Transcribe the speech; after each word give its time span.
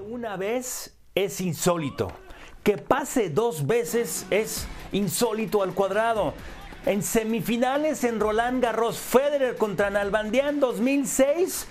una 0.00 0.36
vez 0.36 0.94
es 1.14 1.40
insólito. 1.40 2.12
Que 2.62 2.78
pase 2.78 3.30
dos 3.30 3.66
veces 3.66 4.26
es 4.30 4.66
insólito 4.92 5.62
al 5.62 5.74
cuadrado. 5.74 6.34
En 6.86 7.02
semifinales 7.02 8.04
en 8.04 8.20
Roland 8.20 8.62
Garros, 8.62 8.98
Federer 8.98 9.56
contra 9.56 9.90
Nalbandián 9.90 10.60
2006. 10.60 11.66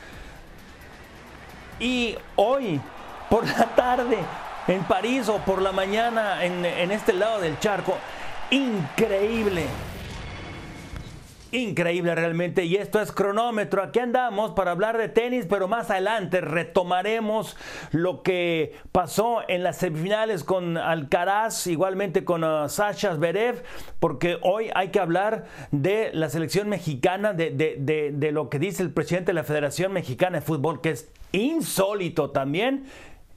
Y 1.80 2.16
hoy, 2.36 2.80
por 3.30 3.48
la 3.48 3.76
tarde, 3.76 4.18
en 4.68 4.84
París 4.84 5.28
o 5.30 5.38
por 5.40 5.62
la 5.62 5.72
mañana 5.72 6.46
en 6.46 6.92
este 6.92 7.14
lado 7.14 7.42
del 7.42 7.60
charco. 7.60 7.96
Increíble. 8.52 9.66
Increíble 11.52 12.16
realmente. 12.16 12.64
Y 12.64 12.78
esto 12.78 13.02
es 13.02 13.12
cronómetro. 13.12 13.84
Aquí 13.84 14.00
andamos 14.00 14.52
para 14.52 14.72
hablar 14.72 14.98
de 14.98 15.10
tenis, 15.10 15.46
pero 15.50 15.68
más 15.68 15.92
adelante 15.92 16.40
retomaremos 16.40 17.58
lo 17.92 18.24
que 18.24 18.74
pasó 18.94 19.42
en 19.50 19.64
las 19.64 19.78
semifinales 19.78 20.46
con 20.46 20.78
Alcaraz, 20.78 21.68
igualmente 21.68 22.24
con 22.24 22.46
uh, 22.46 22.70
Sasha 22.70 23.16
Zverev, 23.16 23.64
porque 24.00 24.38
hoy 24.42 24.70
hay 24.74 24.90
que 24.90 25.00
hablar 25.00 25.46
de 25.72 26.12
la 26.14 26.30
selección 26.30 26.70
mexicana, 26.70 27.34
de, 27.34 27.52
de, 27.52 28.12
de 28.14 28.32
lo 28.32 28.50
que 28.50 28.58
dice 28.58 28.82
el 28.82 28.92
presidente 28.92 29.32
de 29.32 29.34
la 29.34 29.44
Federación 29.44 29.92
Mexicana 29.92 30.40
de 30.40 30.46
Fútbol, 30.46 30.80
que 30.80 30.92
es 30.92 31.10
insólito 31.34 32.32
también. 32.32 32.86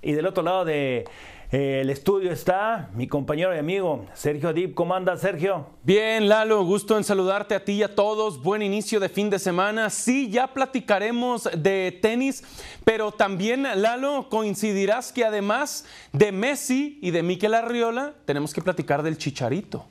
Y 0.04 0.12
del 0.12 0.26
otro 0.26 0.42
lado 0.42 0.66
de 0.66 1.06
eh, 1.50 1.80
el 1.80 1.88
estudio 1.88 2.30
está 2.30 2.90
mi 2.94 3.06
compañero 3.06 3.54
y 3.54 3.58
amigo 3.58 4.04
Sergio 4.12 4.52
Dip. 4.52 4.74
¿Cómo 4.74 4.94
anda, 4.94 5.16
Sergio? 5.16 5.66
Bien, 5.82 6.28
Lalo, 6.28 6.62
gusto 6.64 6.98
en 6.98 7.04
saludarte 7.04 7.54
a 7.54 7.64
ti 7.64 7.72
y 7.72 7.82
a 7.82 7.94
todos. 7.94 8.42
Buen 8.42 8.60
inicio 8.60 9.00
de 9.00 9.08
fin 9.08 9.30
de 9.30 9.38
semana. 9.38 9.88
Sí, 9.88 10.28
ya 10.28 10.48
platicaremos 10.48 11.48
de 11.56 11.98
tenis, 12.02 12.44
pero 12.84 13.12
también, 13.12 13.62
Lalo, 13.62 14.28
coincidirás 14.28 15.10
que 15.10 15.24
además 15.24 15.86
de 16.12 16.33
Messi 16.33 16.98
y 17.00 17.11
de 17.11 17.22
Miquel 17.22 17.55
Arriola, 17.55 18.12
tenemos 18.27 18.52
que 18.52 18.61
platicar 18.61 19.02
del 19.02 19.16
Chicharito. 19.16 19.86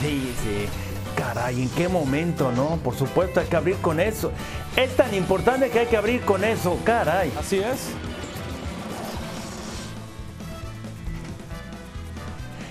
Sí, 0.00 0.32
sí. 0.42 0.66
Caray, 1.14 1.62
¿en 1.62 1.68
qué 1.68 1.88
momento, 1.88 2.50
no? 2.50 2.78
Por 2.82 2.96
supuesto, 2.96 3.38
hay 3.38 3.46
que 3.46 3.56
abrir 3.56 3.76
con 3.76 4.00
eso. 4.00 4.32
Es 4.76 4.96
tan 4.96 5.14
importante 5.14 5.70
que 5.70 5.80
hay 5.80 5.86
que 5.86 5.96
abrir 5.96 6.22
con 6.22 6.42
eso, 6.42 6.76
caray. 6.84 7.32
Así 7.38 7.58
es. 7.58 7.90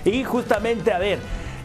Y 0.04 0.24
justamente, 0.24 0.92
a 0.92 0.98
ver, 0.98 1.18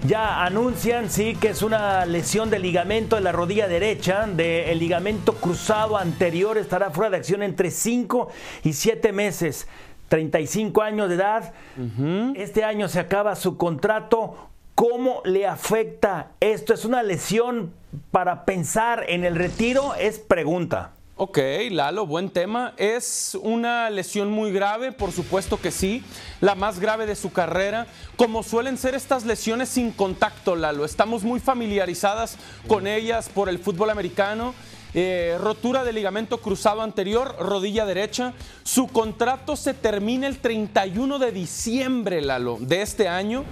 ya 0.08 0.46
anuncian, 0.46 1.10
sí, 1.10 1.36
que 1.36 1.50
es 1.50 1.62
una 1.62 2.06
lesión 2.06 2.50
del 2.50 2.62
ligamento 2.62 3.18
de 3.18 3.22
la 3.22 3.32
rodilla 3.34 3.68
derecha, 3.68 4.26
del 4.28 4.80
ligamento 4.80 5.34
cruzado 5.36 5.98
anterior, 5.98 6.58
estará 6.58 6.90
fuera 6.90 7.10
de 7.10 7.18
acción 7.18 7.44
entre 7.44 7.70
5 7.70 8.30
y 8.64 8.74
7 8.74 9.12
meses. 9.12 9.68
35 10.08 10.82
años 10.82 11.10
de 11.10 11.16
edad, 11.16 11.54
uh 11.78 11.82
-huh. 11.82 12.34
este 12.36 12.64
año 12.64 12.88
se 12.88 13.00
acaba 13.00 13.36
su 13.36 13.58
contrato. 13.58 14.50
¿Cómo 14.74 15.22
le 15.26 15.46
afecta 15.46 16.32
esto? 16.40 16.74
¿Es 16.74 16.86
una 16.86 17.04
lesión 17.04 17.74
para 18.12 18.46
pensar 18.46 19.06
en 19.08 19.26
el 19.26 19.36
retiro? 19.36 19.94
Es 19.96 20.18
pregunta. 20.18 20.94
Ok, 21.22 21.38
Lalo, 21.72 22.06
buen 22.06 22.30
tema. 22.30 22.74
Es 22.78 23.38
una 23.42 23.90
lesión 23.90 24.32
muy 24.32 24.54
grave, 24.54 24.94
por 24.94 25.12
supuesto 25.12 25.60
que 25.60 25.70
sí, 25.70 26.02
la 26.40 26.56
más 26.56 26.80
grave 26.80 27.06
de 27.06 27.18
su 27.18 27.34
carrera. 27.34 27.88
Como 28.16 28.42
suelen 28.42 28.78
ser 28.78 28.96
estas 28.96 29.26
lesiones 29.26 29.68
sin 29.68 29.92
contacto, 29.92 30.56
Lalo, 30.56 30.86
estamos 30.86 31.24
muy 31.26 31.42
familiarizadas 31.42 32.38
con 32.70 32.88
ellas 32.88 33.28
por 33.28 33.50
el 33.50 33.60
fútbol 33.60 33.90
americano. 33.90 34.54
Eh, 34.94 35.38
rotura 35.42 35.84
de 35.84 35.92
ligamento 35.92 36.38
cruzado 36.38 36.84
anterior, 36.84 37.36
rodilla 37.38 37.86
derecha. 37.86 38.32
Su 38.64 38.88
contrato 38.88 39.58
se 39.58 39.74
termina 39.74 40.26
el 40.26 40.40
31 40.40 41.20
de 41.20 41.34
diciembre, 41.34 42.22
Lalo, 42.22 42.60
de 42.62 42.82
este 42.82 43.10
año. 43.10 43.44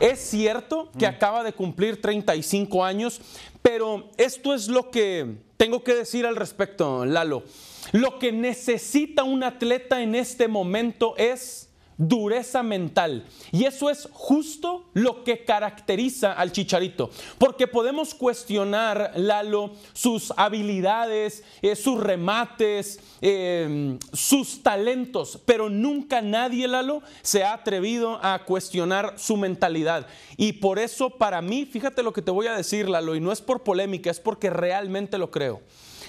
Es 0.00 0.20
cierto 0.20 0.90
que 0.98 1.06
acaba 1.06 1.42
de 1.42 1.54
cumplir 1.54 2.02
35 2.02 2.84
años, 2.84 3.20
pero 3.62 4.10
esto 4.18 4.52
es 4.52 4.68
lo 4.68 4.90
que 4.90 5.36
tengo 5.56 5.82
que 5.82 5.94
decir 5.94 6.26
al 6.26 6.36
respecto, 6.36 7.06
Lalo. 7.06 7.44
Lo 7.92 8.18
que 8.18 8.30
necesita 8.30 9.24
un 9.24 9.42
atleta 9.42 10.02
en 10.02 10.14
este 10.14 10.48
momento 10.48 11.14
es 11.16 11.70
dureza 11.98 12.62
mental. 12.62 13.26
Y 13.52 13.64
eso 13.64 13.90
es 13.90 14.08
justo 14.12 14.90
lo 14.92 15.24
que 15.24 15.44
caracteriza 15.44 16.32
al 16.32 16.52
chicharito. 16.52 17.10
Porque 17.38 17.66
podemos 17.66 18.14
cuestionar, 18.14 19.12
Lalo, 19.16 19.72
sus 19.92 20.32
habilidades, 20.36 21.42
eh, 21.62 21.76
sus 21.76 22.00
remates, 22.00 23.00
eh, 23.20 23.98
sus 24.12 24.62
talentos, 24.62 25.40
pero 25.44 25.70
nunca 25.70 26.20
nadie, 26.20 26.68
Lalo, 26.68 27.02
se 27.22 27.44
ha 27.44 27.54
atrevido 27.54 28.18
a 28.22 28.44
cuestionar 28.44 29.14
su 29.16 29.36
mentalidad. 29.36 30.06
Y 30.36 30.54
por 30.54 30.78
eso, 30.78 31.10
para 31.10 31.40
mí, 31.42 31.66
fíjate 31.66 32.02
lo 32.02 32.12
que 32.12 32.22
te 32.22 32.30
voy 32.30 32.46
a 32.46 32.56
decir, 32.56 32.88
Lalo, 32.88 33.14
y 33.14 33.20
no 33.20 33.32
es 33.32 33.40
por 33.40 33.62
polémica, 33.62 34.10
es 34.10 34.20
porque 34.20 34.50
realmente 34.50 35.18
lo 35.18 35.30
creo. 35.30 35.60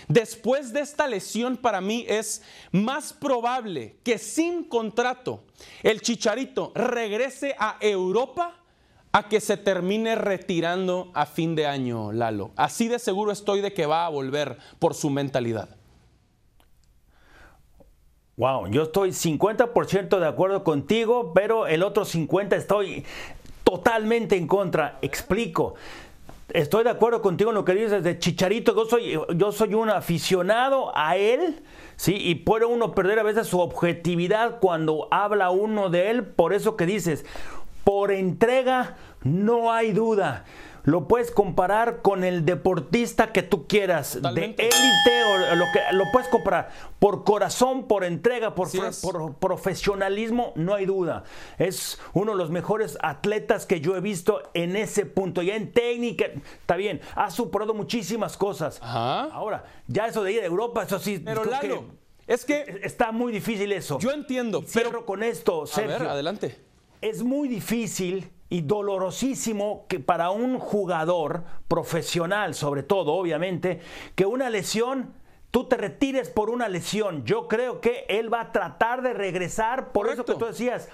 Después 0.07 0.71
de 0.71 0.79
esta 0.79 1.05
lesión 1.07 1.57
para 1.57 1.81
mí 1.81 2.05
es 2.07 2.41
más 2.71 3.11
probable 3.11 3.97
que 4.03 4.17
sin 4.17 4.63
contrato 4.63 5.43
el 5.83 6.01
Chicharito 6.01 6.71
regrese 6.75 7.55
a 7.59 7.77
Europa 7.81 8.55
a 9.11 9.27
que 9.27 9.41
se 9.41 9.57
termine 9.57 10.15
retirando 10.15 11.11
a 11.13 11.25
fin 11.25 11.55
de 11.55 11.65
año, 11.65 12.11
Lalo. 12.11 12.51
Así 12.55 12.87
de 12.87 12.99
seguro 12.99 13.31
estoy 13.31 13.61
de 13.61 13.73
que 13.73 13.85
va 13.85 14.05
a 14.05 14.09
volver 14.09 14.57
por 14.79 14.93
su 14.93 15.09
mentalidad. 15.09 15.69
Wow, 18.37 18.67
yo 18.67 18.83
estoy 18.83 19.09
50% 19.09 20.19
de 20.19 20.27
acuerdo 20.27 20.63
contigo, 20.63 21.33
pero 21.33 21.65
el 21.65 21.81
otro 21.81 22.05
50% 22.05 22.55
estoy 22.55 23.03
totalmente 23.63 24.37
en 24.37 24.47
contra. 24.47 24.99
Explico. 25.01 25.73
Estoy 26.53 26.85
de 26.85 26.91
acuerdo 26.91 27.21
contigo 27.21 27.49
en 27.49 27.55
lo 27.55 27.65
que 27.65 27.73
dices 27.73 28.03
de 28.03 28.19
Chicharito. 28.19 28.73
Yo 28.73 28.85
soy, 28.85 29.19
yo 29.35 29.51
soy 29.51 29.73
un 29.73 29.89
aficionado 29.89 30.91
a 30.95 31.17
él, 31.17 31.61
¿sí? 31.97 32.15
Y 32.15 32.35
puede 32.35 32.65
uno 32.65 32.95
perder 32.95 33.19
a 33.19 33.23
veces 33.23 33.47
su 33.47 33.59
objetividad 33.59 34.59
cuando 34.61 35.09
habla 35.11 35.49
uno 35.49 35.89
de 35.89 36.09
él. 36.09 36.23
Por 36.23 36.53
eso 36.53 36.77
que 36.77 36.85
dices, 36.85 37.25
por 37.83 38.11
entrega 38.11 38.95
no 39.23 39.73
hay 39.73 39.91
duda. 39.91 40.45
Lo 40.87 41.05
puedes 41.05 41.31
comparar 41.31 42.01
con 42.01 42.23
el 42.23 42.45
deportista 42.45 43.33
que 43.33 43.43
tú 43.43 43.67
quieras, 43.67 44.13
Totalmente. 44.13 44.63
de 44.63 44.69
élite 44.69 45.23
o 45.25 45.55
lo 45.57 45.65
que 45.73 45.81
lo 45.91 46.05
puedes 46.13 46.29
comparar 46.29 46.69
por 46.97 47.25
corazón, 47.25 47.89
por 47.89 48.05
entrega, 48.05 48.55
por, 48.55 48.69
profesionalismo, 49.35 50.53
no 50.55 50.73
hay 50.75 50.85
duda. 50.85 51.25
Es 51.57 51.99
uno 52.13 52.31
de 52.31 52.37
los 52.37 52.51
mejores 52.51 52.97
atletas 53.01 53.65
que 53.65 53.81
yo 53.81 53.97
he 53.97 53.99
visto 53.99 54.41
en 54.53 54.77
ese 54.77 55.05
punto. 55.05 55.41
Ya 55.41 55.57
en 55.57 55.73
técnica, 55.73 56.27
está 56.61 56.77
bien, 56.77 57.01
ha 57.15 57.31
superado 57.31 57.73
muchísimas 57.73 58.37
cosas. 58.37 58.79
Ajá. 58.81 59.23
Ahora, 59.33 59.65
ya 59.87 60.07
eso 60.07 60.23
de 60.23 60.31
ir 60.31 60.41
a 60.41 60.45
Europa, 60.45 60.83
eso 60.83 60.99
sí. 60.99 61.19
Pero 61.19 61.43
Lalo, 61.43 61.83
que 62.25 62.33
es 62.33 62.45
que 62.45 62.79
está 62.83 63.11
muy 63.11 63.33
difícil 63.33 63.73
eso. 63.73 63.99
Yo 63.99 64.11
entiendo, 64.11 64.63
pero 64.73 65.05
con 65.05 65.21
esto, 65.21 65.67
Sergio. 65.67 65.95
A 65.95 65.99
ver, 65.99 66.07
adelante. 66.07 66.61
Es 67.01 67.23
muy 67.23 67.49
difícil 67.49 68.31
y 68.49 68.61
dolorosísimo 68.61 69.85
que 69.87 69.99
para 69.99 70.29
un 70.31 70.59
jugador 70.59 71.43
profesional, 71.67 72.53
sobre 72.55 72.83
todo, 72.83 73.13
obviamente, 73.13 73.81
que 74.15 74.25
una 74.25 74.49
lesión 74.49 75.13
tú 75.51 75.65
te 75.65 75.77
retires 75.77 76.29
por 76.29 76.49
una 76.49 76.67
lesión. 76.69 77.23
Yo 77.25 77.47
creo 77.47 77.81
que 77.81 78.05
él 78.09 78.31
va 78.31 78.41
a 78.41 78.51
tratar 78.51 79.01
de 79.01 79.13
regresar, 79.13 79.91
por 79.91 80.05
Correcto. 80.07 80.31
eso 80.31 80.33
que 80.39 80.45
tú 80.45 80.51
decías, 80.51 80.89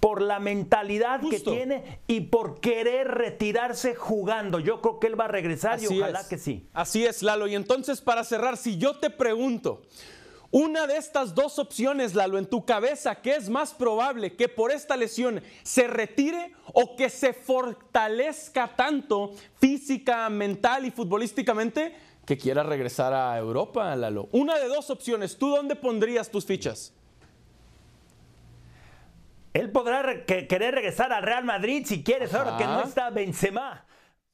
por 0.00 0.22
la 0.22 0.40
mentalidad 0.40 1.20
Justo. 1.20 1.36
que 1.50 1.56
tiene 1.56 2.00
y 2.06 2.22
por 2.22 2.60
querer 2.60 3.08
retirarse 3.08 3.94
jugando. 3.94 4.58
Yo 4.58 4.80
creo 4.80 4.98
que 4.98 5.06
él 5.06 5.20
va 5.20 5.26
a 5.26 5.28
regresar 5.28 5.74
Así 5.74 5.94
y 5.94 6.00
ojalá 6.00 6.20
es. 6.20 6.26
que 6.26 6.38
sí. 6.38 6.68
Así 6.72 7.04
es, 7.04 7.22
Lalo. 7.22 7.46
Y 7.46 7.54
entonces, 7.54 8.00
para 8.00 8.24
cerrar, 8.24 8.56
si 8.56 8.78
yo 8.78 8.98
te 8.98 9.10
pregunto, 9.10 9.82
una 10.52 10.88
de 10.88 10.96
estas 10.96 11.34
dos 11.34 11.60
opciones, 11.60 12.14
Lalo, 12.14 12.36
en 12.36 12.46
tu 12.46 12.64
cabeza, 12.64 13.14
¿qué 13.22 13.36
es 13.36 13.48
más 13.48 13.72
probable 13.72 14.34
que 14.34 14.48
por 14.48 14.72
esta 14.72 14.96
lesión 14.96 15.42
se 15.62 15.86
retire 15.86 16.52
o 16.72 16.96
que 16.96 17.08
se 17.08 17.32
fortalezca 17.32 18.74
tanto 18.74 19.32
física, 19.60 20.28
mental 20.28 20.86
y 20.86 20.90
futbolísticamente 20.90 21.94
que 22.26 22.36
quiera 22.36 22.64
regresar 22.64 23.14
a 23.14 23.38
Europa, 23.38 23.94
Lalo? 23.94 24.28
Una 24.32 24.58
de 24.58 24.66
dos 24.66 24.90
opciones. 24.90 25.38
¿Tú 25.38 25.50
dónde 25.50 25.76
pondrías 25.76 26.28
tus 26.30 26.44
fichas? 26.44 26.92
Él 29.52 29.70
podrá 29.70 30.02
re 30.02 30.24
que 30.24 30.48
querer 30.48 30.74
regresar 30.74 31.12
al 31.12 31.22
Real 31.22 31.44
Madrid 31.44 31.84
si 31.86 32.02
quieres, 32.02 32.34
ahora 32.34 32.56
que 32.56 32.64
no 32.64 32.82
está 32.82 33.10
Benzema. 33.10 33.84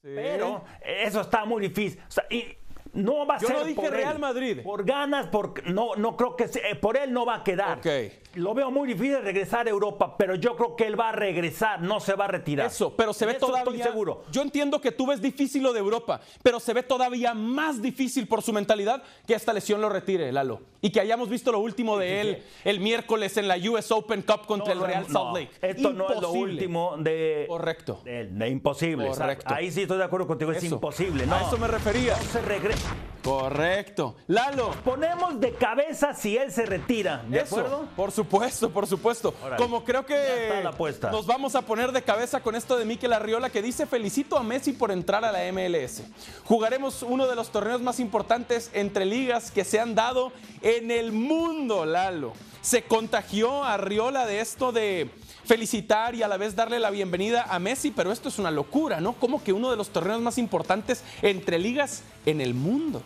Sí. 0.01 0.09
Pero 0.15 0.63
eso 0.83 1.21
está 1.21 1.45
muy 1.45 1.61
difícil. 1.61 1.99
O 2.07 2.11
sea, 2.11 2.25
y, 2.29 2.55
no 2.97 3.25
va 3.27 3.35
a 3.35 3.39
Yo 3.39 3.47
ser 3.47 3.57
no 3.57 3.63
dije 3.63 3.81
por 3.81 3.91
Real 3.91 4.15
él. 4.15 4.19
Madrid. 4.19 4.59
Por 4.63 4.83
ganas, 4.83 5.27
por, 5.27 5.65
no, 5.69 5.95
no 5.95 6.17
creo 6.17 6.35
que 6.35 6.47
se, 6.47 6.61
por 6.81 6.97
él 6.97 7.13
no 7.13 7.25
va 7.25 7.35
a 7.35 7.43
quedar. 7.43 7.77
Okay. 7.77 8.11
Lo 8.35 8.53
veo 8.53 8.71
muy 8.71 8.87
difícil 8.87 9.21
regresar 9.21 9.67
a 9.67 9.69
Europa, 9.69 10.15
pero 10.17 10.35
yo 10.35 10.55
creo 10.55 10.75
que 10.75 10.85
él 10.85 10.99
va 10.99 11.09
a 11.09 11.11
regresar, 11.11 11.81
no 11.81 11.99
se 11.99 12.13
va 12.13 12.25
a 12.25 12.27
retirar. 12.27 12.67
Eso, 12.67 12.95
pero 12.95 13.13
se 13.13 13.25
ve 13.25 13.33
Eso 13.33 13.47
todavía. 13.47 13.71
Estoy 13.71 13.81
seguro. 13.91 14.23
Yo 14.31 14.41
entiendo 14.41 14.81
que 14.81 14.91
tú 14.91 15.07
ves 15.07 15.21
difícil 15.21 15.63
lo 15.63 15.73
de 15.73 15.79
Europa, 15.79 16.21
pero 16.43 16.59
se 16.59 16.73
ve 16.73 16.83
todavía 16.83 17.33
más 17.33 17.81
difícil 17.81 18.27
por 18.27 18.41
su 18.41 18.51
mentalidad 18.51 19.03
que 19.25 19.33
esta 19.33 19.53
lesión 19.53 19.79
lo 19.81 19.89
retire, 19.89 20.31
Lalo. 20.31 20.61
Y 20.81 20.91
que 20.91 20.99
hayamos 20.99 21.29
visto 21.29 21.51
lo 21.51 21.59
último 21.59 21.97
de 21.97 22.21
él 22.21 22.43
el 22.63 22.79
miércoles 22.79 23.37
en 23.37 23.47
la 23.47 23.57
US 23.69 23.91
Open 23.91 24.21
Cup 24.21 24.45
contra 24.45 24.73
el 24.73 24.79
Real 24.79 25.05
Salt 25.07 25.35
Lake. 25.35 25.51
esto 25.61 25.93
no 25.93 26.09
es 26.09 26.21
lo 26.21 26.31
último 26.31 26.95
de. 26.97 27.45
Correcto. 27.47 28.01
De, 28.03 28.49
imposible. 28.49 29.07
Correcto. 29.07 29.53
Ahí 29.53 29.71
sí 29.71 29.83
estoy 29.83 29.97
de 29.97 30.03
acuerdo 30.03 30.27
contigo, 30.27 30.51
es 30.51 30.63
imposible. 30.63 31.25
No, 31.25 31.35
a 31.35 31.41
eso 31.41 31.57
me 31.57 31.67
refería. 31.67 32.15
No 32.17 32.23
se 32.23 32.41
regresa. 32.41 32.95
Correcto. 33.23 34.15
Lalo. 34.27 34.71
Ponemos 34.85 35.39
de 35.39 35.51
cabeza 35.53 36.13
si 36.13 36.37
él 36.37 36.51
se 36.51 36.65
retira. 36.65 37.23
¿De 37.27 37.41
acuerdo? 37.41 37.87
Por 37.95 38.11
supuesto, 38.11 38.69
por 38.69 38.87
supuesto. 38.87 39.33
Como 39.57 39.83
creo 39.83 40.05
que 40.05 40.63
nos 41.11 41.25
vamos 41.25 41.55
a 41.55 41.61
poner 41.61 41.91
de 41.91 42.01
cabeza 42.01 42.41
con 42.41 42.55
esto 42.55 42.77
de 42.77 42.85
Mikel 42.85 43.13
Arriola 43.13 43.49
que 43.49 43.61
dice: 43.61 43.85
Felicito 43.85 44.37
a 44.37 44.43
Messi 44.43 44.73
por 44.73 44.91
entrar 44.91 45.25
a 45.25 45.31
la 45.31 45.51
MLS. 45.51 46.03
Jugaremos 46.45 47.03
uno 47.03 47.27
de 47.27 47.35
los 47.35 47.49
torneos 47.49 47.81
más 47.81 47.99
importantes 47.99 48.69
entre 48.73 49.05
ligas 49.05 49.51
que 49.51 49.63
se 49.63 49.79
han 49.79 49.95
dado 49.95 50.31
en 50.61 50.76
el 50.91 51.11
mundo, 51.11 51.85
Lalo. 51.85 52.33
Se 52.61 52.83
contagió 52.83 53.63
a 53.63 53.73
Arriola 53.75 54.25
de 54.25 54.39
esto 54.41 54.71
de 54.71 55.09
felicitar 55.45 56.15
y 56.15 56.23
a 56.23 56.27
la 56.27 56.37
vez 56.37 56.55
darle 56.55 56.79
la 56.79 56.89
bienvenida 56.89 57.43
a 57.49 57.59
Messi, 57.59 57.91
pero 57.91 58.11
esto 58.11 58.27
es 58.29 58.37
una 58.39 58.51
locura, 58.51 58.99
¿no? 58.99 59.13
Como 59.13 59.43
que 59.43 59.53
uno 59.53 59.71
de 59.71 59.77
los 59.77 59.89
torneos 59.89 60.21
más 60.21 60.37
importantes 60.37 61.03
entre 61.21 61.57
ligas 61.59 62.03
en 62.25 62.41
el 62.41 62.53
mundo. 62.53 63.01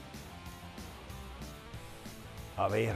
A 2.57 2.67
ver. 2.67 2.95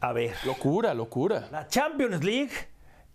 A 0.00 0.12
ver. 0.12 0.34
Locura, 0.44 0.94
locura. 0.94 1.48
La 1.50 1.66
Champions 1.68 2.22
League 2.24 2.52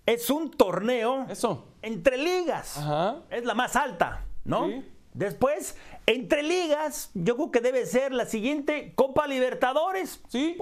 es 0.06 0.30
un 0.30 0.52
torneo 0.52 1.26
Eso. 1.30 1.68
entre 1.82 2.18
ligas. 2.18 2.80
Es 3.30 3.46
la 3.46 3.54
más 3.54 3.76
alta, 3.76 4.26
¿no? 4.44 4.70
Después, 5.14 5.78
entre 6.06 6.44
ligas, 6.44 7.12
yo 7.14 7.36
creo 7.36 7.52
que 7.52 7.62
debe 7.62 7.86
ser 7.86 8.14
la 8.14 8.26
siguiente 8.26 8.94
Copa 8.96 9.28
Libertadores. 9.28 10.22
Sí. 10.28 10.58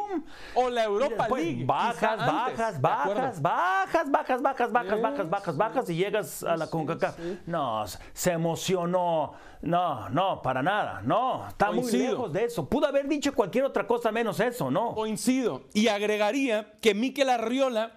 O 0.56 0.69
la 0.69 0.83
Europa 0.83 1.27
League. 1.30 1.63
Bajas, 1.65 2.18
bajas, 2.18 2.81
bajas, 2.81 3.42
bajas, 3.42 3.42
bajas, 3.42 4.12
bajas, 4.12 4.42
bajas, 4.42 4.71
bajas, 4.71 5.30
bajas, 5.30 5.57
bajas, 5.57 5.89
y 5.89 5.95
llegas 5.95 6.44
a 6.44 6.57
la 6.57 6.68
CONCACAF. 6.68 7.18
No, 7.48 7.86
se 8.13 8.31
emocionó. 8.31 9.33
No, 9.62 10.09
no, 10.09 10.42
para 10.42 10.63
nada. 10.63 11.01
No, 11.03 11.48
está 11.48 11.71
muy 11.71 11.92
lejos 11.92 12.33
de 12.33 12.45
eso. 12.45 12.68
Pudo 12.68 12.88
haber 12.88 13.07
dicho 13.07 13.33
cualquier 13.33 13.65
otra 13.65 13.86
cosa 13.86 14.12
menos 14.12 14.39
eso, 14.39 14.71
¿no? 14.71 14.95
Coincido. 14.95 15.63
Y 15.74 15.88
agregaría 15.88 16.74
que 16.81 16.95
Miquel 16.95 17.30
Arriola 17.30 17.92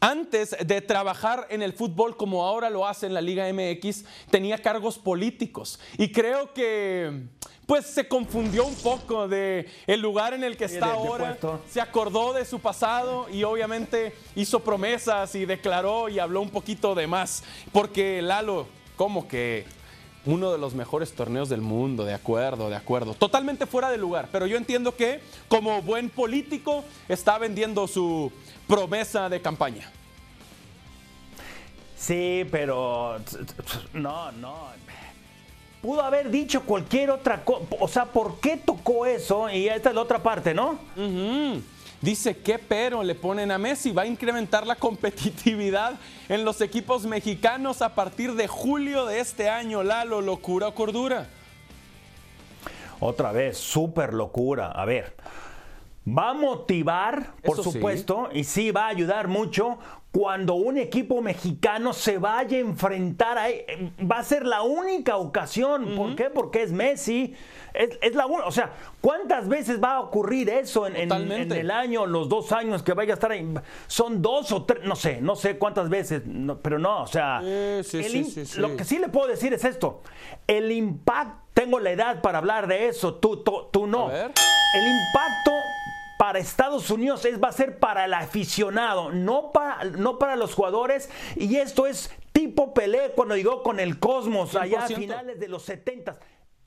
antes 0.00 0.56
de 0.64 0.80
trabajar 0.80 1.46
en 1.50 1.62
el 1.62 1.72
fútbol 1.72 2.16
como 2.16 2.44
ahora 2.44 2.70
lo 2.70 2.86
hace 2.86 3.06
en 3.06 3.14
la 3.14 3.20
Liga 3.20 3.50
MX, 3.52 4.04
tenía 4.30 4.58
cargos 4.58 4.98
políticos. 4.98 5.78
Y 5.98 6.10
creo 6.10 6.52
que 6.54 7.24
pues 7.66 7.86
se 7.86 8.08
confundió 8.08 8.66
un 8.66 8.74
poco 8.74 9.28
de 9.28 9.68
el 9.86 10.00
lugar 10.00 10.34
en 10.34 10.42
el 10.42 10.56
que 10.56 10.64
está 10.64 10.92
ahora. 10.92 11.38
Se 11.70 11.80
acordó 11.80 12.32
de 12.32 12.44
su 12.44 12.58
pasado 12.58 13.28
y 13.30 13.44
obviamente 13.44 14.12
hizo 14.34 14.60
promesas 14.60 15.34
y 15.36 15.44
declaró 15.44 16.08
y 16.08 16.18
habló 16.18 16.40
un 16.40 16.50
poquito 16.50 16.96
de 16.96 17.06
más. 17.06 17.44
Porque 17.70 18.22
Lalo, 18.22 18.66
como 18.96 19.28
que 19.28 19.66
uno 20.26 20.52
de 20.52 20.58
los 20.58 20.74
mejores 20.74 21.12
torneos 21.12 21.48
del 21.48 21.60
mundo, 21.60 22.04
de 22.04 22.14
acuerdo, 22.14 22.68
de 22.68 22.76
acuerdo. 22.76 23.14
Totalmente 23.14 23.66
fuera 23.66 23.90
de 23.90 23.98
lugar, 23.98 24.28
pero 24.30 24.46
yo 24.46 24.56
entiendo 24.56 24.94
que 24.94 25.20
como 25.48 25.82
buen 25.82 26.10
político 26.10 26.84
está 27.08 27.38
vendiendo 27.38 27.86
su 27.86 28.30
promesa 28.66 29.28
de 29.28 29.40
campaña. 29.40 29.90
Sí, 31.96 32.46
pero 32.50 33.18
no, 33.92 34.32
no. 34.32 34.68
Pudo 35.82 36.02
haber 36.02 36.30
dicho 36.30 36.62
cualquier 36.62 37.10
otra 37.10 37.42
cosa. 37.44 37.64
O 37.78 37.88
sea, 37.88 38.04
¿por 38.06 38.38
qué 38.40 38.58
tocó 38.58 39.06
eso? 39.06 39.48
Y 39.50 39.68
esta 39.68 39.90
es 39.90 39.94
la 39.94 40.02
otra 40.02 40.22
parte, 40.22 40.52
¿no? 40.52 40.78
Dice 42.00 42.38
que 42.38 42.58
pero 42.58 43.02
le 43.02 43.14
ponen 43.14 43.50
a 43.50 43.58
Messi. 43.58 43.92
Va 43.92 44.02
a 44.02 44.06
incrementar 44.06 44.66
la 44.66 44.76
competitividad 44.76 45.94
en 46.28 46.44
los 46.44 46.60
equipos 46.60 47.04
mexicanos 47.04 47.82
a 47.82 47.94
partir 47.94 48.34
de 48.34 48.48
julio 48.48 49.04
de 49.06 49.20
este 49.20 49.50
año. 49.50 49.82
Lalo, 49.82 50.20
locura 50.20 50.68
o 50.68 50.74
cordura. 50.74 51.28
Otra 53.00 53.32
vez, 53.32 53.58
súper 53.58 54.14
locura. 54.14 54.70
A 54.72 54.84
ver, 54.84 55.14
Va 56.08 56.30
a 56.30 56.34
motivar, 56.34 57.34
por 57.42 57.62
supuesto, 57.62 58.30
y 58.32 58.44
sí 58.44 58.70
va 58.70 58.86
a 58.86 58.88
ayudar 58.88 59.28
mucho 59.28 59.78
cuando 60.12 60.54
un 60.54 60.76
equipo 60.76 61.20
mexicano 61.20 61.92
se 61.92 62.18
vaya 62.18 62.56
a 62.56 62.60
enfrentar 62.60 63.38
a... 63.38 63.50
E, 63.50 63.92
va 64.00 64.18
a 64.18 64.24
ser 64.24 64.44
la 64.44 64.62
única 64.62 65.16
ocasión. 65.18 65.94
¿Por 65.94 66.16
qué? 66.16 66.24
Porque 66.24 66.62
es 66.62 66.72
Messi. 66.72 67.34
Es, 67.74 68.14
la 68.14 68.26
única. 68.26 68.46
O 68.46 68.50
sea, 68.50 68.72
¿cuántas 69.00 69.46
veces 69.46 69.80
va 69.80 69.96
a 69.96 70.00
ocurrir 70.00 70.48
eso 70.48 70.86
en, 70.88 70.96
el 70.96 71.70
año, 71.70 72.06
los 72.06 72.28
dos 72.28 72.50
años 72.50 72.82
que 72.82 72.92
vaya 72.92 73.12
a 73.12 73.14
estar 73.14 73.30
ahí? 73.30 73.46
Son 73.86 74.20
dos 74.20 74.50
o 74.50 74.64
tres, 74.64 74.82
no 74.84 74.96
sé, 74.96 75.20
no 75.20 75.36
sé 75.36 75.58
cuántas 75.58 75.88
veces, 75.88 76.22
pero 76.60 76.78
no, 76.78 77.02
o 77.02 77.06
sea... 77.06 77.40
lo 77.40 78.76
que 78.76 78.84
sí 78.84 78.98
le 78.98 79.08
puedo 79.08 79.28
decir 79.28 79.52
es 79.52 79.64
esto. 79.64 80.00
El 80.46 80.72
impacto... 80.72 81.38
Tengo 81.54 81.78
la 81.78 81.90
edad 81.90 82.22
para 82.22 82.38
hablar 82.38 82.68
de 82.68 82.88
eso, 82.88 83.16
tú, 83.16 83.44
tú, 83.70 83.86
no. 83.86 84.10
El 84.10 84.86
impacto 84.86 85.50
para 86.20 86.38
Estados 86.38 86.90
Unidos 86.90 87.24
es, 87.24 87.42
va 87.42 87.48
a 87.48 87.52
ser 87.52 87.78
para 87.78 88.04
el 88.04 88.12
aficionado, 88.12 89.10
no 89.10 89.52
para, 89.52 89.84
no 89.84 90.18
para 90.18 90.36
los 90.36 90.52
jugadores. 90.52 91.08
Y 91.34 91.56
esto 91.56 91.86
es 91.86 92.10
tipo 92.32 92.74
Pelé 92.74 93.12
cuando 93.16 93.36
llegó 93.36 93.62
con 93.62 93.80
el 93.80 93.98
Cosmos 93.98 94.54
allá 94.54 94.84
a 94.84 94.86
finales 94.86 95.40
de 95.40 95.48
los 95.48 95.62
70. 95.62 96.18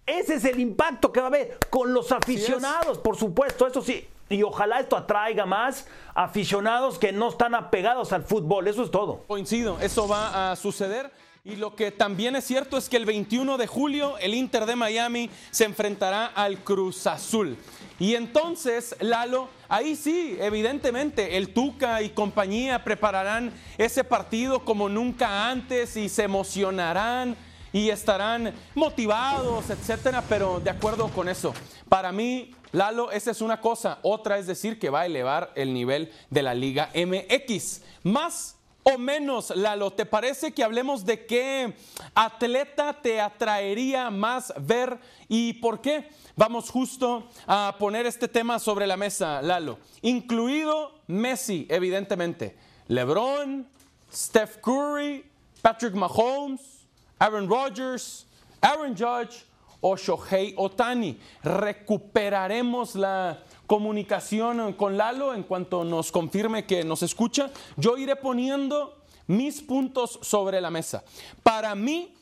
Ese 0.07 0.33
es 0.33 0.45
el 0.45 0.59
impacto 0.59 1.11
que 1.11 1.19
va 1.19 1.27
a 1.27 1.29
haber 1.29 1.59
con 1.69 1.93
los 1.93 2.11
aficionados, 2.11 2.97
por 2.97 3.15
supuesto, 3.15 3.67
eso 3.67 3.83
sí. 3.83 4.07
Y 4.27 4.41
ojalá 4.41 4.79
esto 4.79 4.97
atraiga 4.97 5.45
más 5.45 5.87
aficionados 6.15 6.97
que 6.97 7.11
no 7.11 7.29
están 7.29 7.53
apegados 7.53 8.11
al 8.11 8.23
fútbol. 8.23 8.67
Eso 8.67 8.83
es 8.83 8.89
todo. 8.89 9.21
Coincido, 9.27 9.77
eso 9.81 10.07
va 10.07 10.51
a 10.51 10.55
suceder. 10.55 11.11
Y 11.45 11.57
lo 11.57 11.75
que 11.75 11.91
también 11.91 12.37
es 12.37 12.45
cierto 12.45 12.77
es 12.77 12.87
que 12.87 12.95
el 12.95 13.05
21 13.05 13.57
de 13.57 13.67
julio 13.67 14.17
el 14.19 14.33
Inter 14.33 14.65
de 14.65 14.77
Miami 14.77 15.29
se 15.51 15.65
enfrentará 15.65 16.25
al 16.25 16.63
Cruz 16.63 17.05
Azul. 17.05 17.57
Y 17.99 18.15
entonces, 18.15 18.95
Lalo, 18.99 19.49
ahí 19.69 19.95
sí, 19.95 20.37
evidentemente, 20.39 21.37
el 21.37 21.53
Tuca 21.53 22.01
y 22.01 22.09
compañía 22.09 22.83
prepararán 22.83 23.53
ese 23.77 24.03
partido 24.03 24.65
como 24.65 24.89
nunca 24.89 25.49
antes 25.49 25.95
y 25.95 26.09
se 26.09 26.23
emocionarán 26.23 27.35
y 27.71 27.89
estarán 27.89 28.53
motivados, 28.75 29.69
etcétera, 29.69 30.23
pero 30.27 30.59
de 30.59 30.69
acuerdo 30.69 31.07
con 31.09 31.27
eso. 31.27 31.53
Para 31.89 32.11
mí, 32.11 32.51
Lalo, 32.71 33.11
esa 33.11 33.31
es 33.31 33.41
una 33.41 33.61
cosa. 33.61 33.99
Otra 34.01 34.37
es 34.37 34.47
decir 34.47 34.79
que 34.79 34.89
va 34.89 35.01
a 35.01 35.05
elevar 35.05 35.51
el 35.55 35.73
nivel 35.73 36.11
de 36.29 36.43
la 36.43 36.53
Liga 36.55 36.89
MX. 36.95 37.81
Más 38.03 38.57
o 38.83 38.97
menos, 38.97 39.49
Lalo, 39.55 39.91
¿te 39.91 40.05
parece 40.05 40.53
que 40.53 40.63
hablemos 40.63 41.05
de 41.05 41.25
qué 41.25 41.73
atleta 42.13 42.93
te 43.01 43.21
atraería 43.21 44.09
más 44.09 44.53
ver 44.57 44.99
y 45.27 45.53
por 45.53 45.81
qué? 45.81 46.09
Vamos 46.35 46.69
justo 46.69 47.29
a 47.47 47.75
poner 47.79 48.05
este 48.05 48.27
tema 48.27 48.59
sobre 48.59 48.85
la 48.85 48.97
mesa, 48.97 49.41
Lalo. 49.41 49.79
Incluido 50.01 50.99
Messi, 51.07 51.65
evidentemente. 51.69 52.57
LeBron, 52.87 53.67
Steph 54.11 54.57
Curry, 54.57 55.25
Patrick 55.61 55.93
Mahomes, 55.93 56.85
Aaron 57.19 57.47
Rodgers, 57.47 58.25
Aaron 58.61 58.95
Judge 58.95 59.45
o 59.79 59.95
Shohei 59.95 60.53
Otani. 60.57 61.19
Recuperaremos 61.43 62.95
la 62.95 63.37
comunicación 63.67 64.73
con 64.73 64.97
Lalo 64.97 65.33
en 65.33 65.43
cuanto 65.43 65.83
nos 65.83 66.11
confirme 66.11 66.65
que 66.65 66.83
nos 66.83 67.03
escucha. 67.03 67.51
Yo 67.77 67.97
iré 67.97 68.15
poniendo 68.15 69.03
mis 69.27 69.61
puntos 69.61 70.19
sobre 70.21 70.59
la 70.61 70.69
mesa. 70.69 71.03
Para 71.43 71.75
mí, 71.75 72.13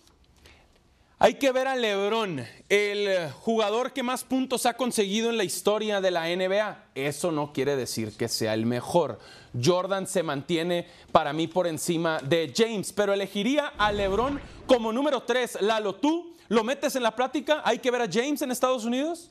hay 1.23 1.35
que 1.35 1.51
ver 1.51 1.67
a 1.67 1.75
Lebron, 1.75 2.43
el 2.67 3.29
jugador 3.41 3.93
que 3.93 4.01
más 4.01 4.23
puntos 4.23 4.65
ha 4.65 4.73
conseguido 4.73 5.29
en 5.29 5.37
la 5.37 5.43
historia 5.43 6.01
de 6.01 6.09
la 6.09 6.25
NBA. 6.25 6.85
Eso 6.95 7.31
no 7.31 7.53
quiere 7.53 7.75
decir 7.75 8.17
que 8.17 8.27
sea 8.27 8.55
el 8.55 8.65
mejor. 8.65 9.19
Jordan 9.63 10.07
se 10.07 10.23
mantiene 10.23 10.87
para 11.11 11.31
mí 11.31 11.47
por 11.47 11.67
encima 11.67 12.17
de 12.21 12.51
James, 12.55 12.91
pero 12.91 13.13
elegiría 13.13 13.67
a 13.77 13.91
Lebron 13.91 14.41
como 14.65 14.91
número 14.91 15.21
3. 15.21 15.61
Lalo, 15.61 15.93
¿tú 15.93 16.33
lo 16.47 16.63
metes 16.63 16.95
en 16.95 17.03
la 17.03 17.15
plática? 17.15 17.61
¿Hay 17.65 17.77
que 17.77 17.91
ver 17.91 18.01
a 18.01 18.09
James 18.11 18.41
en 18.41 18.49
Estados 18.49 18.83
Unidos? 18.83 19.29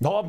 No, 0.00 0.22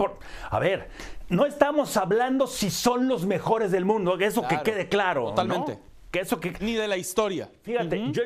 a 0.49 0.59
ver, 0.59 0.89
no 1.29 1.45
estamos 1.45 1.95
hablando 1.97 2.47
si 2.47 2.71
son 2.71 3.07
los 3.07 3.25
mejores 3.25 3.71
del 3.71 3.85
mundo, 3.85 4.17
eso 4.19 4.47
que 4.47 4.61
quede 4.61 4.89
claro. 4.89 5.25
Totalmente. 5.25 5.79
Que 6.11 6.21
eso 6.21 6.39
que... 6.39 6.53
Ni 6.59 6.73
de 6.73 6.88
la 6.88 6.97
historia. 6.97 7.49
Fíjate, 7.61 8.11
yo 8.11 8.23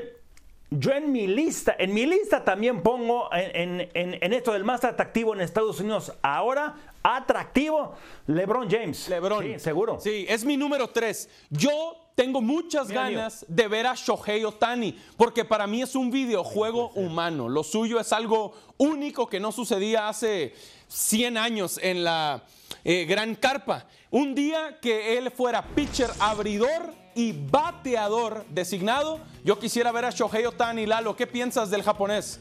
yo 0.80 0.92
en 0.92 1.12
mi 1.12 1.28
lista, 1.28 1.76
en 1.78 1.94
mi 1.94 2.06
lista 2.06 2.44
también 2.44 2.82
pongo 2.82 3.30
en, 3.32 3.90
en, 3.94 4.34
esto 4.34 4.54
del 4.54 4.64
más 4.64 4.84
atractivo 4.84 5.34
en 5.36 5.42
Estados 5.42 5.80
Unidos 5.80 6.14
ahora, 6.22 6.76
atractivo, 7.04 7.94
LeBron 8.28 8.70
James. 8.70 9.08
LeBron. 9.10 9.44
Sí, 9.44 9.60
seguro. 9.60 10.00
Sí, 10.00 10.26
es 10.28 10.46
mi 10.46 10.58
número 10.58 10.90
tres. 10.90 11.30
Yo 11.50 12.03
tengo 12.16 12.42
muchas 12.42 12.90
ganas 12.90 13.46
de 13.48 13.68
ver 13.68 13.88
a 13.88 13.96
Shohei 13.96 14.44
Otani, 14.44 14.98
porque 15.18 15.46
para 15.46 15.66
mí 15.68 15.82
es 15.82 15.96
un 15.96 16.12
videojuego 16.12 16.92
humano. 16.92 17.50
Lo 17.50 17.64
suyo 17.64 18.00
es 18.00 18.14
algo 18.14 18.54
único 18.78 19.28
que 19.28 19.40
no 19.40 19.52
sucedía 19.52 20.08
hace 20.08 20.54
100 20.90 21.38
años 21.38 21.80
en 21.82 22.04
la 22.04 22.44
eh, 22.84 23.06
Gran 23.06 23.36
Carpa. 23.36 23.88
Un 24.12 24.36
día 24.36 24.78
que 24.80 25.18
él 25.18 25.32
fuera 25.32 25.64
pitcher 25.64 26.10
abridor 26.20 26.94
y 27.16 27.32
bateador 27.32 28.46
designado, 28.50 29.20
yo 29.44 29.58
quisiera 29.58 29.92
ver 29.92 30.06
a 30.06 30.12
Shohei 30.12 30.46
Otani. 30.46 30.86
Lalo, 30.86 31.16
¿qué 31.16 31.26
piensas 31.26 31.72
del 31.72 31.82
japonés? 31.82 32.40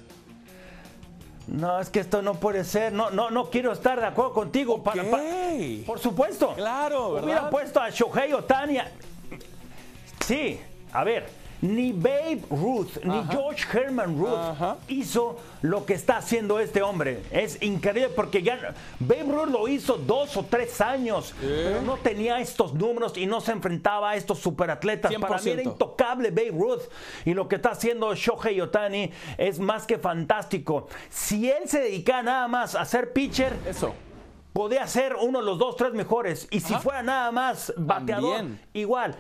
No, 1.47 1.81
es 1.81 1.91
que 1.91 2.01
esto 2.01 2.23
no 2.23 2.35
puede 2.35 2.65
ser. 2.65 2.93
No, 2.93 3.11
no, 3.11 3.31
no 3.31 3.51
quiero 3.51 3.73
estar 3.73 3.99
de 3.99 4.07
acuerdo 4.07 4.33
contigo. 4.33 4.83
por 5.87 5.99
supuesto. 5.99 6.55
Claro, 6.55 7.13
¿verdad? 7.13 7.25
Hubiera 7.25 7.51
puesto 7.51 7.81
a 7.81 7.91
Shohei 7.91 8.33
Otani. 8.33 8.79
Sí, 10.25 10.61
a 10.93 11.05
ver, 11.05 11.27
ni 11.63 11.93
Babe 11.93 12.43
Ruth, 12.51 12.99
ni 13.05 13.23
George 13.31 13.65
Herman 13.73 14.19
Ruth 14.19 14.79
hizo 14.89 15.39
lo 15.63 15.87
que 15.87 15.95
está 15.95 16.17
haciendo 16.17 16.59
este 16.59 16.83
hombre. 16.83 17.23
Es 17.31 17.63
increíble 17.63 18.09
porque 18.15 18.43
ya 18.43 18.75
Babe 18.99 19.25
Ruth 19.25 19.49
lo 19.49 19.69
hizo 19.69 19.97
dos 19.97 20.37
o 20.37 20.45
tres 20.45 20.81
años, 20.81 21.35
pero 21.41 21.83
no 21.83 21.97
tenía 21.99 22.41
estos 22.41 22.75
números 22.75 23.17
y 23.17 23.27
no 23.27 23.41
se 23.41 23.53
enfrentaba 23.53 24.11
a 24.11 24.17
estos 24.17 24.41
superatletas. 24.41 25.15
Para 25.15 25.39
mí 25.39 25.51
era 25.51 25.63
intocable 25.63 26.31
Babe 26.31 26.51
Ruth 26.51 26.83
y 27.25 27.33
lo 27.33 27.49
que 27.49 27.57
está 27.57 27.71
haciendo 27.71 28.15
Shohei 28.15 28.61
Otani 28.61 29.13
es 29.39 29.61
más 29.61 29.87
que 29.87 29.99
fantástico. 29.99 30.89
Si 31.11 31.49
él 31.49 31.69
se 31.69 31.81
dedica 31.81 32.23
nada 32.23 32.49
más 32.49 32.75
a 32.75 32.85
ser 32.85 33.13
pitcher, 33.13 33.57
eso 33.69 33.95
podía 34.53 34.87
ser 34.87 35.17
uno 35.17 35.39
de 35.41 35.47
los 35.47 35.59
dos, 35.59 35.77
tres 35.77 35.93
mejores. 35.95 36.47
Y 36.51 36.61
si 36.61 36.75
fuera 36.75 37.03
nada 37.03 37.31
más 37.33 37.73
bateador, 37.77 38.45
igual. 38.73 39.17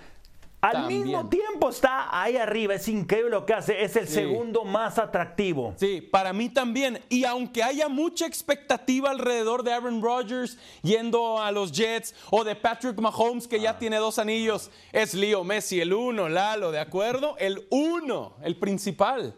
Al 0.62 0.86
mismo 0.86 1.28
tiempo 1.28 1.70
está 1.70 2.22
ahí 2.22 2.36
arriba, 2.36 2.74
es 2.74 2.86
increíble 2.86 3.32
lo 3.32 3.44
que 3.44 3.52
hace, 3.52 3.82
es 3.82 3.96
el 3.96 4.06
segundo 4.06 4.64
más 4.64 4.96
atractivo. 4.96 5.74
Sí, 5.76 6.00
para 6.00 6.32
mí 6.32 6.48
también. 6.48 7.00
Y 7.08 7.24
aunque 7.24 7.64
haya 7.64 7.88
mucha 7.88 8.26
expectativa 8.26 9.10
alrededor 9.10 9.64
de 9.64 9.72
Aaron 9.72 10.00
Rodgers 10.00 10.56
yendo 10.82 11.42
a 11.42 11.50
los 11.50 11.72
Jets 11.72 12.14
o 12.30 12.44
de 12.44 12.54
Patrick 12.54 12.96
Mahomes 13.00 13.48
que 13.48 13.60
ya 13.60 13.70
ah. 13.70 13.78
tiene 13.80 13.96
dos 13.96 14.20
anillos, 14.20 14.70
es 14.92 15.14
Leo 15.14 15.42
Messi 15.42 15.80
el 15.80 15.92
uno, 15.92 16.28
Lalo, 16.28 16.70
¿de 16.70 16.78
acuerdo? 16.78 17.36
El 17.38 17.66
uno, 17.70 18.34
el 18.44 18.56
principal. 18.56 19.34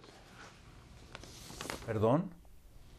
¿Perdón? 1.87 2.31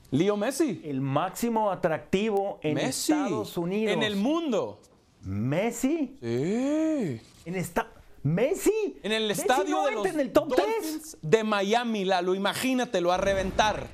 Leo 0.10 0.36
Messi. 0.36 0.82
El 0.84 1.00
máximo 1.00 1.70
atractivo 1.70 2.60
en 2.64 2.80
Estados 2.80 3.56
Unidos. 3.56 3.94
En 3.94 4.02
el 4.02 4.16
mundo. 4.16 4.80
¿Messi? 5.22 6.18
Sí. 6.20 7.22
En 7.46 7.56
esta 7.56 7.88
Messi. 8.26 9.00
En 9.04 9.12
el 9.12 9.30
estadio 9.30 9.84
de 9.84 9.92
los 9.92 10.06
en 10.08 10.20
el 10.20 10.34
top 10.34 10.48
Dolphins 10.48 11.16
de 11.22 11.44
Miami, 11.44 12.06
Lalo, 12.06 12.34
imagínatelo, 12.34 13.12
a 13.12 13.18
reventar. 13.18 13.86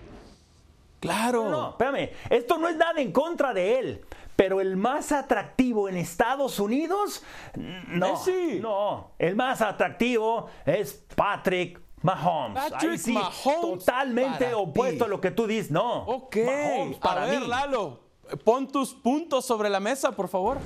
Claro. 1.01 1.49
No, 1.49 1.69
espérame. 1.71 2.11
Esto 2.29 2.57
no 2.57 2.69
es 2.69 2.77
nada 2.77 3.01
en 3.01 3.11
contra 3.11 3.53
de 3.53 3.77
él. 3.77 4.05
Pero 4.37 4.61
el 4.61 4.77
más 4.77 5.11
atractivo 5.11 5.89
en 5.89 5.97
Estados 5.97 6.61
Unidos, 6.61 7.23
no. 7.55 8.13
Messi. 8.13 8.59
No. 8.61 9.11
El 9.19 9.35
más 9.35 9.61
atractivo 9.61 10.47
es 10.65 11.03
Patrick 11.13 11.81
Mahomes. 12.01 12.71
Patrick 12.71 13.07
Mahomes. 13.07 13.83
Totalmente 13.83 14.53
opuesto 14.53 15.03
a 15.03 15.07
lo 15.09 15.19
que 15.19 15.31
tú 15.31 15.45
dices. 15.45 15.71
No. 15.71 16.03
Ok. 16.05 16.37
Mahomes 16.37 16.97
para 16.99 17.23
a 17.23 17.25
ver, 17.25 17.41
Lalo, 17.41 17.99
pon 18.45 18.65
tus 18.71 18.93
puntos 18.93 19.45
sobre 19.45 19.69
la 19.69 19.81
mesa, 19.81 20.13
por 20.13 20.29
favor. 20.29 20.57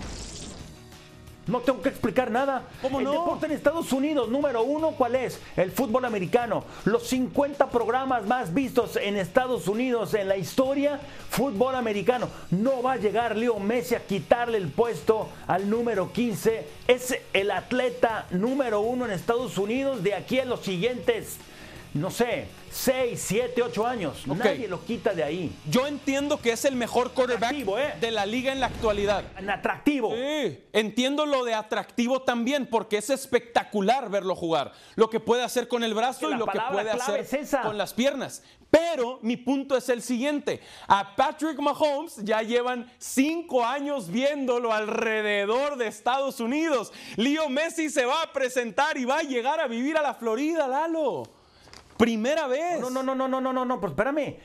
No 1.47 1.59
tengo 1.59 1.81
que 1.81 1.89
explicar 1.89 2.31
nada. 2.31 2.63
¿Cómo 2.81 2.99
el 2.99 3.05
deporte 3.05 3.45
en 3.45 3.51
Estados 3.51 3.91
Unidos, 3.93 4.29
número 4.29 4.63
uno, 4.63 4.91
¿cuál 4.91 5.15
es? 5.15 5.39
El 5.55 5.71
fútbol 5.71 6.05
americano. 6.05 6.63
Los 6.85 7.07
50 7.07 7.69
programas 7.69 8.25
más 8.25 8.53
vistos 8.53 8.95
en 8.95 9.15
Estados 9.15 9.67
Unidos 9.67 10.15
en 10.15 10.27
la 10.27 10.37
historia, 10.37 10.99
fútbol 11.29 11.75
americano. 11.75 12.29
No 12.49 12.81
va 12.81 12.93
a 12.93 12.97
llegar 12.97 13.37
Leo 13.37 13.59
Messi 13.59 13.93
a 13.93 14.05
quitarle 14.05 14.57
el 14.57 14.69
puesto 14.69 15.29
al 15.45 15.69
número 15.69 16.11
15. 16.11 16.67
Es 16.87 17.15
el 17.33 17.51
atleta 17.51 18.25
número 18.31 18.79
uno 18.81 19.05
en 19.05 19.11
Estados 19.11 19.57
Unidos 19.59 20.01
de 20.01 20.15
aquí 20.15 20.39
a 20.39 20.45
los 20.45 20.61
siguientes 20.61 21.37
no 21.95 22.11
sé, 22.11 22.47
6, 22.71 23.23
7, 23.25 23.61
8 23.63 23.87
años. 23.87 24.27
Nadie 24.27 24.67
lo 24.67 24.83
quita 24.83 25.13
de 25.13 25.23
ahí. 25.23 25.55
Yo 25.69 25.87
entiendo 25.87 26.41
que 26.41 26.51
es 26.51 26.65
el 26.65 26.75
mejor 26.75 27.13
quarterback 27.13 27.53
¿eh? 27.53 27.93
de 28.01 28.11
la 28.11 28.25
liga 28.25 28.51
en 28.51 28.59
la 28.59 28.65
actualidad. 28.65 29.23
En 29.37 29.49
atractivo. 29.49 30.13
Sí, 30.13 30.59
entiendo 30.73 31.25
lo 31.25 31.45
de 31.45 31.53
atractivo 31.53 32.21
también, 32.21 32.67
porque 32.67 32.97
es 32.97 33.09
espectacular 33.09 34.09
verlo 34.09 34.35
jugar. 34.35 34.73
Lo 34.95 35.09
que 35.09 35.21
puede 35.21 35.43
hacer 35.43 35.69
con 35.69 35.85
el 35.85 35.93
brazo 35.93 36.29
y 36.29 36.35
lo 36.35 36.45
que 36.47 36.59
puede 36.69 36.91
hacer 36.91 37.25
con 37.63 37.77
las 37.77 37.93
piernas. 37.93 38.43
Pero 38.69 39.19
mi 39.21 39.37
punto 39.37 39.77
es 39.77 39.87
el 39.87 40.01
siguiente. 40.01 40.59
A 40.89 41.15
Patrick 41.15 41.57
Mahomes 41.59 42.17
ya 42.17 42.41
llevan 42.41 42.91
cinco 42.97 43.65
años 43.65 44.09
viéndolo 44.09 44.73
alrededor 44.73 45.77
de 45.77 45.87
Estados 45.87 46.41
Unidos. 46.41 46.91
Leo 47.15 47.47
Messi 47.47 47.89
se 47.89 48.03
va 48.03 48.21
a 48.23 48.33
presentar 48.33 48.97
y 48.97 49.05
va 49.05 49.19
a 49.19 49.23
llegar 49.23 49.61
a 49.61 49.67
vivir 49.67 49.95
a 49.95 50.01
la 50.01 50.13
Florida, 50.13 50.67
Lalo. 50.67 51.23
Primera 51.97 52.47
vez. 52.47 52.79
No, 52.79 52.89
no, 52.89 53.03
no, 53.03 53.15
no, 53.15 53.27
no, 53.27 53.41
no, 53.41 53.53
no, 53.53 53.65
no, 53.65 53.79
pues 53.79 53.91
espérame. 53.91 54.37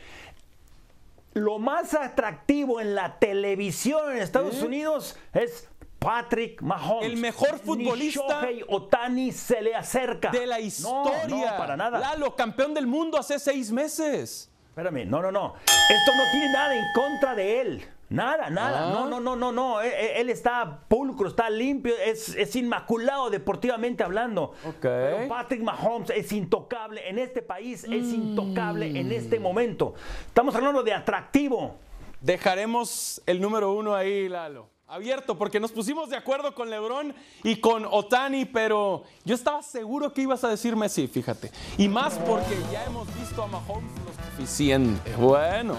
Lo 1.34 1.58
más 1.58 1.94
atractivo 1.94 2.80
en 2.80 2.94
la 2.94 3.18
televisión 3.18 4.12
en 4.12 4.18
Estados 4.18 4.62
Unidos 4.62 5.16
es 5.32 5.68
Patrick 6.00 6.60
Mahomes. 6.62 7.06
El 7.06 7.18
mejor 7.18 7.58
futbolista. 7.58 8.42
Ni 8.50 8.62
Otani 8.66 9.30
se 9.32 9.62
le 9.62 9.74
acerca. 9.74 10.30
De 10.30 10.46
la 10.46 10.58
historia. 10.58 11.28
No, 11.28 11.56
para 11.56 11.76
nada. 11.76 11.98
Lalo, 11.98 12.34
campeón 12.34 12.74
del 12.74 12.86
mundo 12.86 13.18
hace 13.18 13.38
seis 13.38 13.70
meses. 13.70 14.50
Espérame, 14.68 15.08
no, 15.08 15.20
no, 15.20 15.30
no. 15.30 15.54
Esto 15.66 16.12
no 16.16 16.30
tiene 16.32 16.52
nada 16.52 16.74
en 16.74 16.84
contra 16.94 17.34
de 17.34 17.60
él. 17.60 17.84
Nada, 18.10 18.50
nada. 18.50 18.90
No, 18.90 19.04
ah. 19.04 19.08
no, 19.08 19.20
no, 19.20 19.36
no, 19.36 19.52
no. 19.52 19.80
Él, 19.80 20.30
está 20.30 20.80
pulcro, 20.88 21.28
está 21.28 21.48
limpio, 21.48 21.94
es, 21.96 22.56
inmaculado 22.56 23.30
deportivamente 23.30 24.02
hablando. 24.02 24.52
Pero 24.80 25.28
Patrick 25.28 25.62
Mahomes 25.62 26.10
es 26.10 26.32
intocable 26.32 27.08
en 27.08 27.20
este 27.20 27.40
país, 27.40 27.84
es 27.84 28.06
mm. 28.06 28.14
intocable 28.14 28.98
en 28.98 29.12
este 29.12 29.38
momento. 29.38 29.94
Estamos 30.26 30.54
hablando 30.56 30.82
de 30.82 30.92
atractivo. 30.92 31.76
Dejaremos 32.20 33.22
el 33.26 33.40
número 33.40 33.72
uno 33.72 33.94
ahí, 33.94 34.28
Lalo. 34.28 34.68
Abierto, 34.88 35.38
porque 35.38 35.60
nos 35.60 35.70
pusimos 35.70 36.10
de 36.10 36.16
acuerdo 36.16 36.52
con 36.52 36.68
LeBron 36.68 37.14
y 37.44 37.60
con 37.60 37.86
Otani, 37.88 38.44
pero 38.44 39.04
yo 39.24 39.36
estaba 39.36 39.62
seguro 39.62 40.12
que 40.12 40.22
ibas 40.22 40.42
a 40.42 40.48
decir 40.48 40.74
Messi, 40.74 41.06
fíjate. 41.06 41.52
Y 41.78 41.86
más 41.86 42.18
porque 42.18 42.56
ya 42.72 42.84
hemos 42.86 43.06
visto 43.14 43.40
a 43.40 43.46
Mahomes 43.46 43.92
lo 44.04 44.36
suficiente. 44.36 45.14
Bueno. 45.14 45.76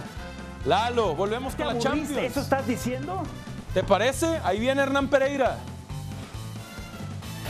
Lalo, 0.66 1.16
volvemos 1.16 1.56
con 1.56 1.68
la 1.68 1.78
Champions. 1.80 2.12
¿Eso 2.18 2.42
estás 2.42 2.68
diciendo? 2.68 3.24
¿Te 3.74 3.84
parece? 3.84 4.40
Ahí 4.44 4.60
viene 4.60 4.84
Hernán 4.84 5.08
Pereira. 5.08 5.58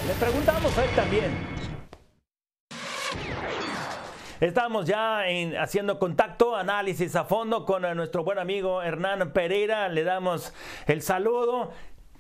Le 0.07 0.13
preguntamos 0.13 0.77
a 0.77 0.85
él 0.85 0.89
también. 0.95 1.51
Estamos 4.39 4.87
ya 4.87 5.23
haciendo 5.61 5.99
contacto, 5.99 6.55
análisis 6.55 7.15
a 7.15 7.25
fondo 7.25 7.65
con 7.65 7.83
nuestro 7.95 8.23
buen 8.23 8.39
amigo 8.39 8.81
Hernán 8.81 9.33
Pereira. 9.33 9.89
Le 9.89 10.03
damos 10.03 10.53
el 10.87 11.01
saludo. 11.01 11.71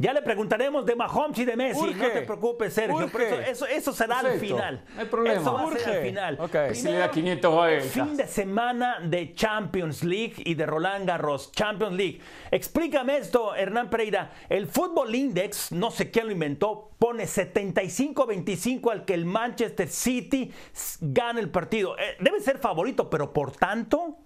Ya 0.01 0.13
le 0.13 0.23
preguntaremos 0.23 0.83
de 0.83 0.95
Mahomes 0.95 1.37
y 1.37 1.45
de 1.45 1.55
Messi. 1.55 1.93
No 1.93 2.07
te 2.07 2.21
preocupes, 2.23 2.73
Sergio. 2.73 3.07
Eso, 3.47 3.67
eso, 3.67 3.93
será 3.93 4.19
al 4.19 4.39
final. 4.39 4.83
No 4.95 5.01
hay 5.01 5.07
problema. 5.07 5.39
Eso 5.39 5.53
va 5.53 5.61
a 5.61 5.77
ser 5.77 5.89
al 5.89 6.03
final. 6.03 6.37
Okay. 6.39 6.75
si 6.75 6.87
le 6.87 6.97
da 6.97 7.11
500 7.11 7.83
Fin 7.83 8.17
de 8.17 8.25
semana 8.25 8.99
de 8.99 9.35
Champions 9.35 10.03
League 10.03 10.33
y 10.37 10.55
de 10.55 10.65
Roland 10.65 11.07
Garros. 11.07 11.51
Champions 11.51 11.93
League. 11.93 12.19
Explícame 12.49 13.17
esto, 13.17 13.53
Hernán 13.53 13.91
Pereira. 13.91 14.31
El 14.49 14.65
Fútbol 14.65 15.13
Index, 15.13 15.71
no 15.71 15.91
sé 15.91 16.09
quién 16.09 16.25
lo 16.25 16.31
inventó, 16.31 16.89
pone 16.97 17.25
75-25 17.25 18.91
al 18.91 19.05
que 19.05 19.13
el 19.13 19.25
Manchester 19.25 19.87
City 19.87 20.51
gane 20.99 21.41
el 21.41 21.51
partido. 21.51 21.95
Eh, 21.99 22.17
debe 22.19 22.39
ser 22.39 22.57
favorito, 22.57 23.07
pero 23.07 23.31
por 23.31 23.51
tanto. 23.51 24.17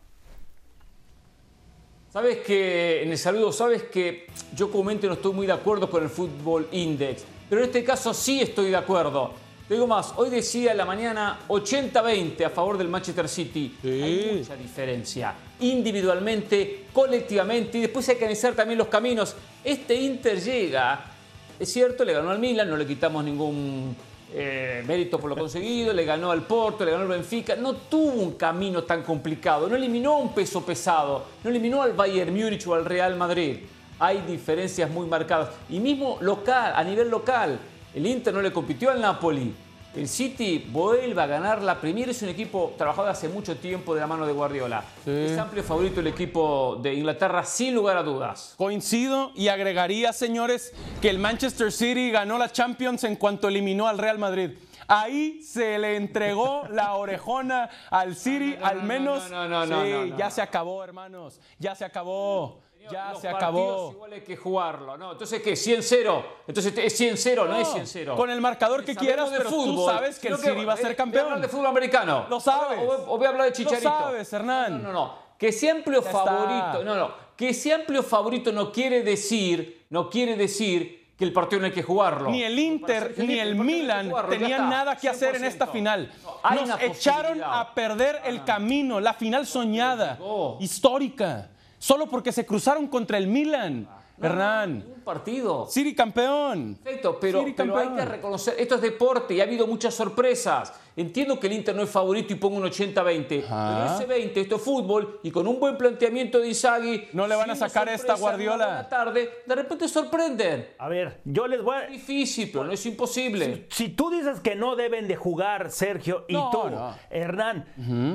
Sabes 2.16 2.38
que, 2.38 3.04
en 3.04 3.12
el 3.12 3.18
saludo, 3.18 3.52
sabes 3.52 3.84
que 3.84 4.28
yo 4.56 4.72
comúnmente 4.72 5.06
no 5.06 5.16
estoy 5.16 5.34
muy 5.34 5.46
de 5.46 5.52
acuerdo 5.52 5.90
con 5.90 6.02
el 6.02 6.08
Fútbol 6.08 6.66
Index, 6.72 7.26
pero 7.50 7.60
en 7.60 7.68
este 7.68 7.84
caso 7.84 8.14
sí 8.14 8.40
estoy 8.40 8.70
de 8.70 8.78
acuerdo. 8.78 9.34
Te 9.68 9.74
digo 9.74 9.86
más, 9.86 10.14
hoy 10.16 10.30
decía 10.30 10.72
en 10.72 10.78
la 10.78 10.86
mañana 10.86 11.42
80-20 11.50 12.46
a 12.46 12.50
favor 12.50 12.78
del 12.78 12.88
Manchester 12.88 13.28
City. 13.28 13.76
Hay 13.84 14.38
mucha 14.38 14.56
diferencia, 14.56 15.36
individualmente, 15.60 16.86
colectivamente, 16.94 17.80
y 17.80 17.82
después 17.82 18.08
hay 18.08 18.16
que 18.16 18.24
analizar 18.24 18.56
también 18.56 18.78
los 18.78 18.88
caminos. 18.88 19.36
Este 19.62 19.94
Inter 19.96 20.42
llega, 20.42 21.12
es 21.60 21.70
cierto, 21.70 22.06
le 22.06 22.14
ganó 22.14 22.30
al 22.30 22.40
Milan, 22.40 22.70
no 22.70 22.78
le 22.78 22.88
quitamos 22.88 23.26
ningún 23.26 23.94
eh, 24.34 24.84
mérito 24.88 25.20
por 25.20 25.30
lo 25.30 25.36
conseguido, 25.36 25.94
le 25.94 26.04
ganó 26.04 26.32
al 26.32 26.44
Porto, 26.44 26.84
le 26.84 26.92
ganó 26.92 27.04
al 27.04 27.10
Benfica, 27.10 27.56
no 27.56 27.74
tuvo 27.74 28.22
un 28.22 28.34
camino 28.34 28.84
tan 28.84 29.04
complicado, 29.04 29.70
no 29.70 29.76
eliminó 29.76 30.18
un 30.18 30.34
peso 30.34 30.66
pesado, 30.66 31.26
no 31.44 31.50
eliminó 31.50 31.82
al 31.82 31.94
Bayern 31.94 32.34
Múnich 32.34 32.66
o 32.68 32.74
al 32.74 32.86
Real 32.86 33.16
Madrid. 33.16 33.60
Hay 34.00 34.22
diferencias 34.22 34.90
muy 34.90 35.08
marcadas. 35.08 35.50
Y 35.70 35.80
mismo 35.80 36.18
local, 36.22 36.74
a 36.76 36.84
nivel 36.84 37.10
local, 37.10 37.60
el 37.94 38.06
Inter 38.06 38.34
no 38.34 38.42
le 38.42 38.52
compitió 38.52 38.92
al 38.92 39.00
Napoli. 39.00 39.54
El 39.96 40.10
City 40.10 40.66
vuelve 40.72 41.22
a 41.22 41.26
ganar 41.26 41.62
la 41.62 41.80
Premier, 41.80 42.10
es 42.10 42.22
un 42.22 42.28
equipo 42.28 42.74
trabajado 42.78 43.08
hace 43.08 43.30
mucho 43.30 43.56
tiempo 43.56 43.96
de 43.96 44.02
la 44.02 44.08
mano 44.08 44.28
de 44.28 44.34
Guardiola. 44.34 44.84
Es 45.06 45.38
amplio 45.38 45.64
favorito 45.64 46.02
el 46.02 46.08
equipo 46.08 46.78
de 46.82 46.94
Inglaterra, 46.96 47.46
sin 47.46 47.74
lugar 47.74 47.96
a 47.96 48.04
dudas. 48.04 48.56
Coincido 48.58 49.32
y 49.36 49.48
agregaría, 49.48 50.12
señores, 50.12 50.74
que 51.02 51.10
el 51.10 51.18
Manchester 51.18 51.72
City 51.72 52.12
ganó 52.12 52.38
la 52.38 52.52
Champions 52.52 53.06
en 53.06 53.16
cuanto 53.16 53.48
eliminó 53.48 53.88
al 53.88 53.98
Real 53.98 54.20
Madrid. 54.20 54.52
Ahí 54.88 55.42
se 55.42 55.78
le 55.80 55.96
entregó 55.96 56.64
la 56.70 56.94
orejona 56.96 57.70
al 57.90 58.16
City, 58.16 58.58
al 58.62 58.84
menos. 58.84 59.30
No, 59.30 59.48
no, 59.48 59.66
no, 59.66 59.84
sí, 59.84 60.14
ya 60.18 60.30
se 60.30 60.42
acabó, 60.42 60.84
hermanos. 60.84 61.40
Ya 61.60 61.76
se 61.76 61.86
acabó. 61.86 62.62
Ya 62.92 63.14
Los 63.14 63.22
se 63.22 63.28
acabó. 63.28 63.94
Igual 63.94 64.14
hay 64.14 64.22
que 64.22 64.38
jugarlo, 64.38 64.96
¿no? 64.96 65.14
Entonces, 65.14 65.42
¿qué? 65.42 65.54
100-0. 65.54 66.24
Entonces, 66.48 66.78
es 66.78 67.02
100-0, 67.02 67.48
no, 67.48 67.58
es 67.58 67.68
100-0. 67.74 68.16
Con 68.16 68.30
el 68.30 68.40
marcador 68.40 68.86
que 68.86 68.94
Sabemos 68.94 69.02
quieras, 69.08 69.32
de 69.32 69.38
pero 69.40 69.50
tú 69.50 69.56
fútbol, 69.56 69.92
sabes 69.92 70.20
que 70.20 70.28
el 70.28 70.38
City 70.38 70.66
va 70.66 70.74
a 70.74 70.76
eh, 70.76 70.78
ser 70.78 70.86
Voy 70.86 70.94
a 70.94 70.96
campeón. 70.96 71.24
hablar 71.26 71.42
de 71.42 71.48
fútbol 71.48 71.66
americano. 71.66 72.28
Lo 72.30 72.40
sabes. 72.40 72.78
O, 72.80 73.14
o 73.14 73.18
voy 73.18 73.26
a 73.26 73.30
hablar 73.30 73.44
de 73.46 73.50
Lo 73.50 73.56
Chicharito. 73.56 73.90
sabes, 73.90 74.32
Hernán. 74.32 74.84
No, 74.84 74.92
no, 74.92 74.94
no. 74.94 75.16
Que 75.40 75.52
sea 75.52 75.74
amplio 75.74 76.04
favorito. 76.04 76.84
No, 76.84 76.96
no. 76.96 77.12
Que 77.36 77.56
sea 77.56 77.78
amplio 77.78 78.04
favorito 78.04 78.52
no 78.52 78.72
quiere 78.72 79.02
decir, 79.02 79.88
no 79.90 80.08
quiere 80.10 80.36
decir 80.38 81.05
que 81.18 81.24
el 81.24 81.32
partido 81.32 81.62
no 81.62 81.66
hay 81.68 81.72
que 81.72 81.84
jugarlo. 81.84 82.30
Ni 82.30 82.44
el 82.44 82.58
Inter 82.60 83.14
ni 83.18 83.40
el 83.40 83.56
no 83.58 83.64
Milan 83.64 84.12
tenían 84.30 84.70
nada 84.70 84.98
que 84.98 85.08
hacer 85.08 85.36
en 85.36 85.46
esta 85.46 85.66
100%. 85.68 85.72
final. 85.72 86.12
No, 86.24 86.66
Nos 86.66 86.82
echaron 86.82 87.42
a 87.44 87.74
perder 87.74 88.22
el 88.26 88.44
camino, 88.44 89.00
la 89.00 89.14
final 89.14 89.46
soñada, 89.48 90.20
histórica, 90.60 91.50
solo 91.80 92.08
porque 92.08 92.32
se 92.32 92.46
cruzaron 92.46 92.88
contra 92.88 93.18
el 93.18 93.28
Milan. 93.28 93.88
Hernán, 94.22 94.86
Un 94.96 95.02
partido. 95.02 95.68
City 95.68 95.94
campeón. 95.94 96.80
Perfecto, 96.82 97.18
pero, 97.20 97.44
pero 97.56 97.78
hay 97.78 97.90
que 97.90 98.06
reconocer, 98.06 98.56
esto 98.58 98.76
es 98.76 98.82
deporte 98.82 99.34
y 99.34 99.42
ha 99.42 99.44
habido 99.44 99.68
muchas 99.68 99.94
sorpresas. 99.94 100.72
Entiendo 100.98 101.40
que 101.40 101.48
el 101.48 101.54
Inter 101.54 101.76
no 101.76 101.84
es 101.84 101.90
favorito 101.90 102.34
y 102.34 102.38
pongo 102.38 102.56
un 102.58 102.64
80-20, 102.64 103.44
Ajá. 103.46 103.84
pero 103.86 103.96
ese 103.96 104.06
20, 104.06 104.42
esto 104.42 104.56
es 104.56 104.62
fútbol 104.62 105.20
y 105.24 105.32
con 105.32 105.46
un 105.48 105.60
buen 105.60 105.78
planteamiento 105.78 106.40
de 106.40 106.48
Inzaghi, 106.48 107.10
No 107.12 107.28
le 107.28 107.36
van 107.36 107.50
a 107.52 107.56
sacar 107.56 107.90
esta 107.90 108.16
Guardiola. 108.16 108.88
tarde, 108.90 109.30
de 109.46 109.56
repente 109.56 109.88
sorprenden. 109.90 110.70
A 110.78 110.88
ver, 110.88 111.20
yo 111.26 111.48
les 111.48 111.62
voy 111.62 111.76
a... 111.76 111.84
Es 111.86 111.92
difícil, 111.92 112.50
pero 112.52 112.64
no 112.64 112.72
es 112.72 112.86
imposible. 112.86 113.68
Si 113.72 113.90
tú 113.90 114.10
dices 114.10 114.40
que 114.40 114.56
no 114.56 114.76
deben 114.78 115.08
de 115.08 115.16
jugar 115.18 115.70
Sergio 115.72 116.26
y 116.30 116.34
No, 116.34 116.50
tú, 116.50 116.70
no. 116.70 116.96
Hernán, 117.10 117.66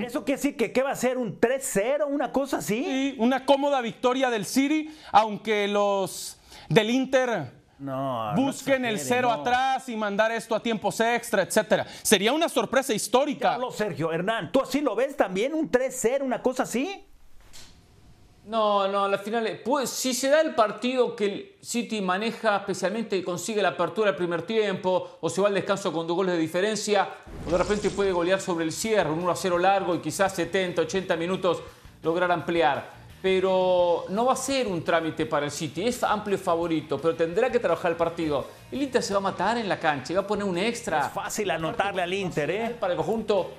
¿eso 0.05 0.25
quiere 0.25 0.39
decir 0.39 0.57
que 0.57 0.73
qué 0.73 0.83
va 0.83 0.93
a 0.93 0.97
ser 0.97 1.19
un 1.19 1.39
3-0, 1.39 2.07
una 2.09 2.33
cosa 2.33 2.59
así? 2.59 2.83
Sí, 2.85 3.15
una 3.19 3.45
cómoda 3.45 3.81
victoria 3.83 4.31
del 4.31 4.47
City, 4.47 4.91
aunque 5.13 5.69
los 5.69 6.39
del 6.71 6.89
Inter 6.91 7.60
No, 7.81 8.35
no 8.35 8.43
busquen 8.43 8.85
el 8.85 9.01
cero 9.01 9.29
no. 9.35 9.41
atrás 9.41 9.89
y 9.89 9.97
mandar 9.97 10.31
esto 10.33 10.55
a 10.55 10.63
tiempos 10.63 11.01
extra, 11.01 11.43
etcétera. 11.43 11.87
Sería 12.03 12.31
una 12.31 12.51
sorpresa 12.51 12.93
histórica. 12.93 13.55
Hablo, 13.55 13.71
Sergio, 13.71 14.13
Hernán, 14.13 14.53
¿tú 14.53 14.61
así 14.61 14.83
lo 14.83 14.95
ves 14.95 15.17
también? 15.17 15.55
¿Un 15.55 15.71
3-0, 15.71 16.21
una 16.21 16.43
cosa 16.43 16.65
así? 16.65 17.07
No, 18.45 18.87
no, 18.89 19.09
la 19.09 19.17
final, 19.17 19.61
pues, 19.65 19.89
si 19.89 20.13
se 20.13 20.29
da 20.29 20.43
el 20.43 20.55
partido 20.55 21.17
que 21.17 21.25
el 21.25 21.57
City 21.63 22.03
maneja, 22.03 22.57
especialmente 22.57 23.17
y 23.17 23.23
consigue 23.23 23.63
la 23.63 23.69
apertura 23.71 24.09
del 24.09 24.17
primer 24.17 24.43
tiempo, 24.43 25.19
o 25.21 25.31
se 25.31 25.41
va 25.41 25.49
al 25.49 25.55
descanso 25.55 25.91
con 25.91 26.07
dos 26.07 26.17
goles 26.17 26.35
de 26.35 26.41
diferencia, 26.41 27.09
o 27.47 27.51
de 27.51 27.57
repente 27.57 27.89
puede 27.89 28.13
golear 28.13 28.43
sobre 28.43 28.67
el 28.67 28.73
cierre, 28.73 29.11
un 29.11 29.21
1 29.21 29.31
a 29.31 29.37
0 29.37 29.59
largo 29.59 29.95
y 29.95 30.01
quizás 30.01 30.35
70, 30.35 30.83
80 30.83 31.17
minutos 31.17 31.63
lograr 32.03 32.31
ampliar. 32.31 33.00
Pero 33.23 34.07
no 34.09 34.25
va 34.25 34.33
a 34.33 34.37
ser 34.37 34.67
un 34.67 34.83
trámite 34.83 35.27
para 35.27 35.45
el 35.45 35.53
City, 35.53 35.87
es 35.87 36.03
amplio 36.03 36.39
favorito, 36.39 36.99
pero 36.99 37.15
tendrá 37.15 37.51
que 37.51 37.59
trabajar 37.59 37.91
el 37.91 37.97
partido. 37.97 38.47
El 38.73 38.83
Inter 38.83 39.03
se 39.03 39.13
va 39.13 39.19
a 39.19 39.23
matar 39.23 39.59
en 39.59 39.69
la 39.69 39.79
cancha, 39.79 40.15
va 40.15 40.21
a 40.21 40.27
poner 40.27 40.45
un 40.45 40.57
extra. 40.57 41.07
Es 41.07 41.13
fácil 41.13 41.51
anotarle 41.51 42.03
al 42.03 42.15
Inter, 42.15 42.51
¿eh? 42.51 42.77
Para 42.81 42.95
el 42.95 42.97
conjunto. 42.97 43.51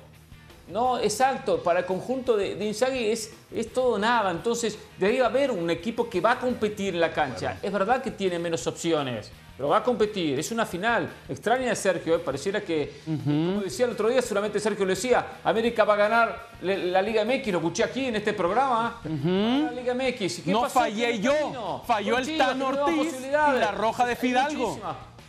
No, 0.68 0.98
exacto. 0.98 1.62
Para 1.62 1.80
el 1.80 1.86
conjunto 1.86 2.36
de, 2.36 2.56
de 2.56 2.64
Inzaghi 2.64 3.10
es, 3.10 3.32
es 3.54 3.72
todo 3.72 3.98
nada. 3.98 4.30
Entonces, 4.30 4.78
debe 4.98 5.22
haber 5.22 5.50
un 5.50 5.70
equipo 5.70 6.08
que 6.08 6.20
va 6.20 6.32
a 6.32 6.40
competir 6.40 6.94
en 6.94 7.00
la 7.00 7.12
cancha. 7.12 7.58
Es 7.62 7.72
verdad 7.72 8.02
que 8.02 8.10
tiene 8.10 8.38
menos 8.38 8.66
opciones, 8.66 9.30
pero 9.62 9.70
va 9.70 9.76
a 9.76 9.82
competir. 9.84 10.40
Es 10.40 10.50
una 10.50 10.66
final. 10.66 11.08
Extraña 11.28 11.68
de 11.68 11.76
Sergio, 11.76 12.16
¿eh? 12.16 12.18
pareciera 12.18 12.62
que, 12.62 12.94
como 13.06 13.60
decía 13.60 13.84
el 13.84 13.92
otro 13.92 14.08
día, 14.08 14.20
seguramente 14.20 14.58
Sergio 14.58 14.84
lo 14.84 14.90
decía, 14.90 15.38
América 15.44 15.84
va 15.84 15.94
a 15.94 15.98
ganar 15.98 16.48
la, 16.62 17.00
Liga 17.00 17.24
MX. 17.24 17.46
Lo 17.52 17.58
escuché 17.58 17.84
aquí 17.84 18.06
en 18.06 18.16
este 18.16 18.32
programa. 18.32 19.00
A 19.04 19.08
La 19.08 19.70
Liga 19.70 19.94
MX. 19.94 20.40
¿Y 20.40 20.42
qué 20.42 20.50
No 20.50 20.62
pasó 20.62 20.80
fallé 20.80 21.20
yo, 21.20 21.80
falló 21.86 22.18
el 22.18 22.26
tenemos 22.26 22.76
Ortiz 22.76 23.14
y 23.24 23.30
la 23.30 23.70
roja 23.70 24.04
de 24.04 24.16
Fidalgo. 24.16 24.80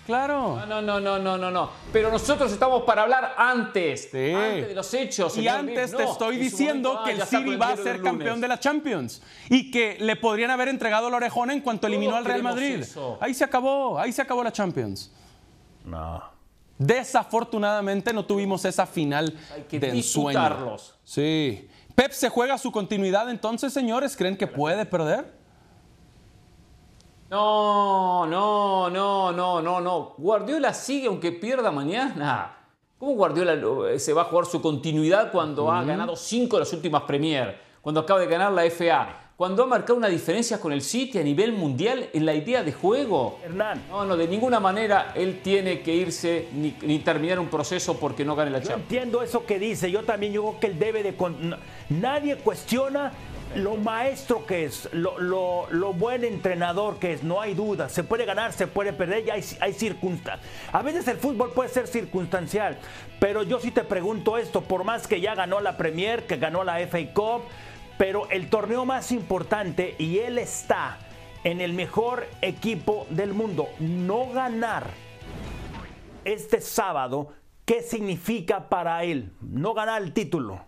Claro. 0.05 0.61
No, 0.67 0.81
no, 0.81 0.99
no, 0.99 1.17
no, 1.17 1.37
no, 1.37 1.49
no. 1.49 1.69
Pero 1.93 2.11
nosotros 2.11 2.51
estamos 2.51 2.83
para 2.83 3.03
hablar 3.03 3.35
antes, 3.37 4.09
Sí. 4.11 4.33
antes 4.33 4.67
de 4.67 4.75
los 4.75 4.93
hechos. 4.93 5.37
Y 5.37 5.47
antes 5.47 5.95
te 5.95 6.03
estoy 6.03 6.37
diciendo 6.37 6.89
momento, 6.95 7.01
ah, 7.03 7.05
que 7.05 7.21
el 7.21 7.27
City 7.27 7.55
va 7.55 7.69
a 7.69 7.77
ser 7.77 8.01
campeón 8.01 8.41
de 8.41 8.47
la 8.49 8.59
Champions 8.59 9.21
y 9.49 9.71
que 9.71 9.97
le 9.99 10.15
podrían 10.17 10.51
haber 10.51 10.67
entregado 10.67 11.09
la 11.09 11.17
orejona 11.17 11.53
en 11.53 11.61
cuanto 11.61 11.87
eliminó 11.87 12.11
Todos 12.11 12.19
al 12.19 12.25
Real 12.25 12.43
Madrid. 12.43 12.79
eso. 12.81 13.17
Ahí 13.21 13.33
se 13.33 13.43
acabó, 13.45 13.97
ahí 13.97 14.11
se 14.11 14.21
acabó 14.21 14.43
la 14.43 14.51
Champions. 14.51 15.11
No. 15.85 16.21
Desafortunadamente 16.77 18.11
no 18.13 18.25
tuvimos 18.25 18.65
esa 18.65 18.85
final 18.85 19.37
Hay 19.55 19.63
que 19.63 19.79
de 19.79 19.89
ensueño. 19.89 20.39
disfrutarlos. 20.39 20.95
Sí. 21.03 21.69
Pep 21.95 22.11
se 22.11 22.29
juega 22.29 22.57
su 22.57 22.71
continuidad 22.71 23.29
entonces, 23.29 23.71
señores, 23.71 24.17
¿creen 24.17 24.35
que 24.35 24.47
puede 24.47 24.85
perder? 24.85 25.42
No, 27.33 28.27
no, 28.27 28.91
no, 28.91 29.31
no, 29.31 29.59
no, 29.59 29.81
no. 29.81 30.13
Guardiola 30.19 30.71
sigue 30.71 31.07
aunque 31.07 31.31
pierda 31.31 31.71
mañana. 31.71 32.55
¿Cómo 32.99 33.13
Guardiola 33.15 33.55
eh, 33.89 33.97
se 33.97 34.13
va 34.13 34.21
a 34.21 34.25
jugar 34.25 34.45
su 34.45 34.61
continuidad 34.61 35.31
cuando 35.31 35.71
ha 35.71 35.83
ganado 35.83 36.15
cinco 36.15 36.57
de 36.57 36.59
las 36.59 36.73
últimas 36.73 37.01
Premier? 37.03 37.59
Cuando 37.81 38.01
acaba 38.01 38.19
de 38.19 38.27
ganar 38.27 38.51
la 38.51 38.69
FA. 38.69 39.31
Cuando 39.35 39.63
ha 39.63 39.65
marcado 39.65 39.95
una 39.95 40.09
diferencia 40.09 40.61
con 40.61 40.71
el 40.73 40.83
City 40.83 41.17
a 41.17 41.23
nivel 41.23 41.53
mundial 41.53 42.07
en 42.13 42.23
la 42.23 42.35
idea 42.35 42.61
de 42.61 42.71
juego. 42.71 43.39
Hernán, 43.43 43.81
No, 43.89 44.05
no, 44.05 44.15
de 44.15 44.27
ninguna 44.27 44.59
manera 44.59 45.11
él 45.15 45.41
tiene 45.43 45.81
que 45.81 45.91
irse 45.91 46.49
ni, 46.53 46.75
ni 46.83 46.99
terminar 46.99 47.39
un 47.39 47.47
proceso 47.47 47.97
porque 47.99 48.23
no 48.23 48.35
gane 48.35 48.51
la 48.51 48.59
yo 48.59 48.67
Champions. 48.69 48.91
entiendo 48.91 49.23
eso 49.23 49.43
que 49.43 49.57
dice. 49.57 49.89
Yo 49.89 50.03
también 50.03 50.33
yo 50.33 50.43
creo 50.43 50.59
que 50.59 50.67
él 50.67 50.77
debe 50.77 51.01
de... 51.01 51.15
Nadie 51.89 52.35
cuestiona 52.37 53.11
lo 53.55 53.75
maestro 53.75 54.45
que 54.45 54.65
es, 54.65 54.89
lo, 54.93 55.19
lo- 55.19 55.67
lo 55.69 55.93
buen 55.93 56.23
entrenador 56.23 56.97
que 56.99 57.13
es, 57.13 57.23
no 57.23 57.39
hay 57.41 57.53
duda. 57.53 57.87
Se 57.89 58.03
puede 58.03 58.25
ganar, 58.25 58.51
se 58.53 58.67
puede 58.67 58.93
perder, 58.93 59.25
ya 59.25 59.33
hay, 59.33 59.73
circunstancias. 59.73 60.47
A 60.71 60.81
veces 60.81 61.07
el 61.07 61.17
fútbol 61.17 61.51
puede 61.53 61.69
ser 61.69 61.87
circunstancial, 61.87 62.77
pero 63.19 63.43
yo 63.43 63.59
sí 63.59 63.71
te 63.71 63.83
pregunto 63.83 64.37
esto, 64.37 64.61
por 64.61 64.83
más 64.83 65.07
que 65.07 65.21
ya 65.21 65.35
ganó 65.35 65.59
la 65.61 65.77
Premier, 65.77 66.25
que 66.25 66.37
ganó 66.37 66.63
la 66.63 66.79
FA 66.87 67.13
Cup, 67.13 67.43
pero 67.97 68.29
el 68.31 68.49
torneo 68.49 68.85
más 68.85 69.11
importante 69.11 69.95
y 69.99 70.17
él 70.19 70.37
está 70.39 70.97
en 71.43 71.61
el 71.61 71.73
mejor 71.73 72.25
equipo 72.41 73.05
del 73.09 73.33
mundo, 73.33 73.67
no 73.79 74.31
ganar 74.31 74.87
este 76.25 76.61
sábado, 76.61 77.33
¿qué 77.65 77.81
significa 77.81 78.69
para 78.69 79.03
él 79.03 79.31
no 79.41 79.73
ganar 79.73 80.01
el 80.01 80.13
título? 80.13 80.61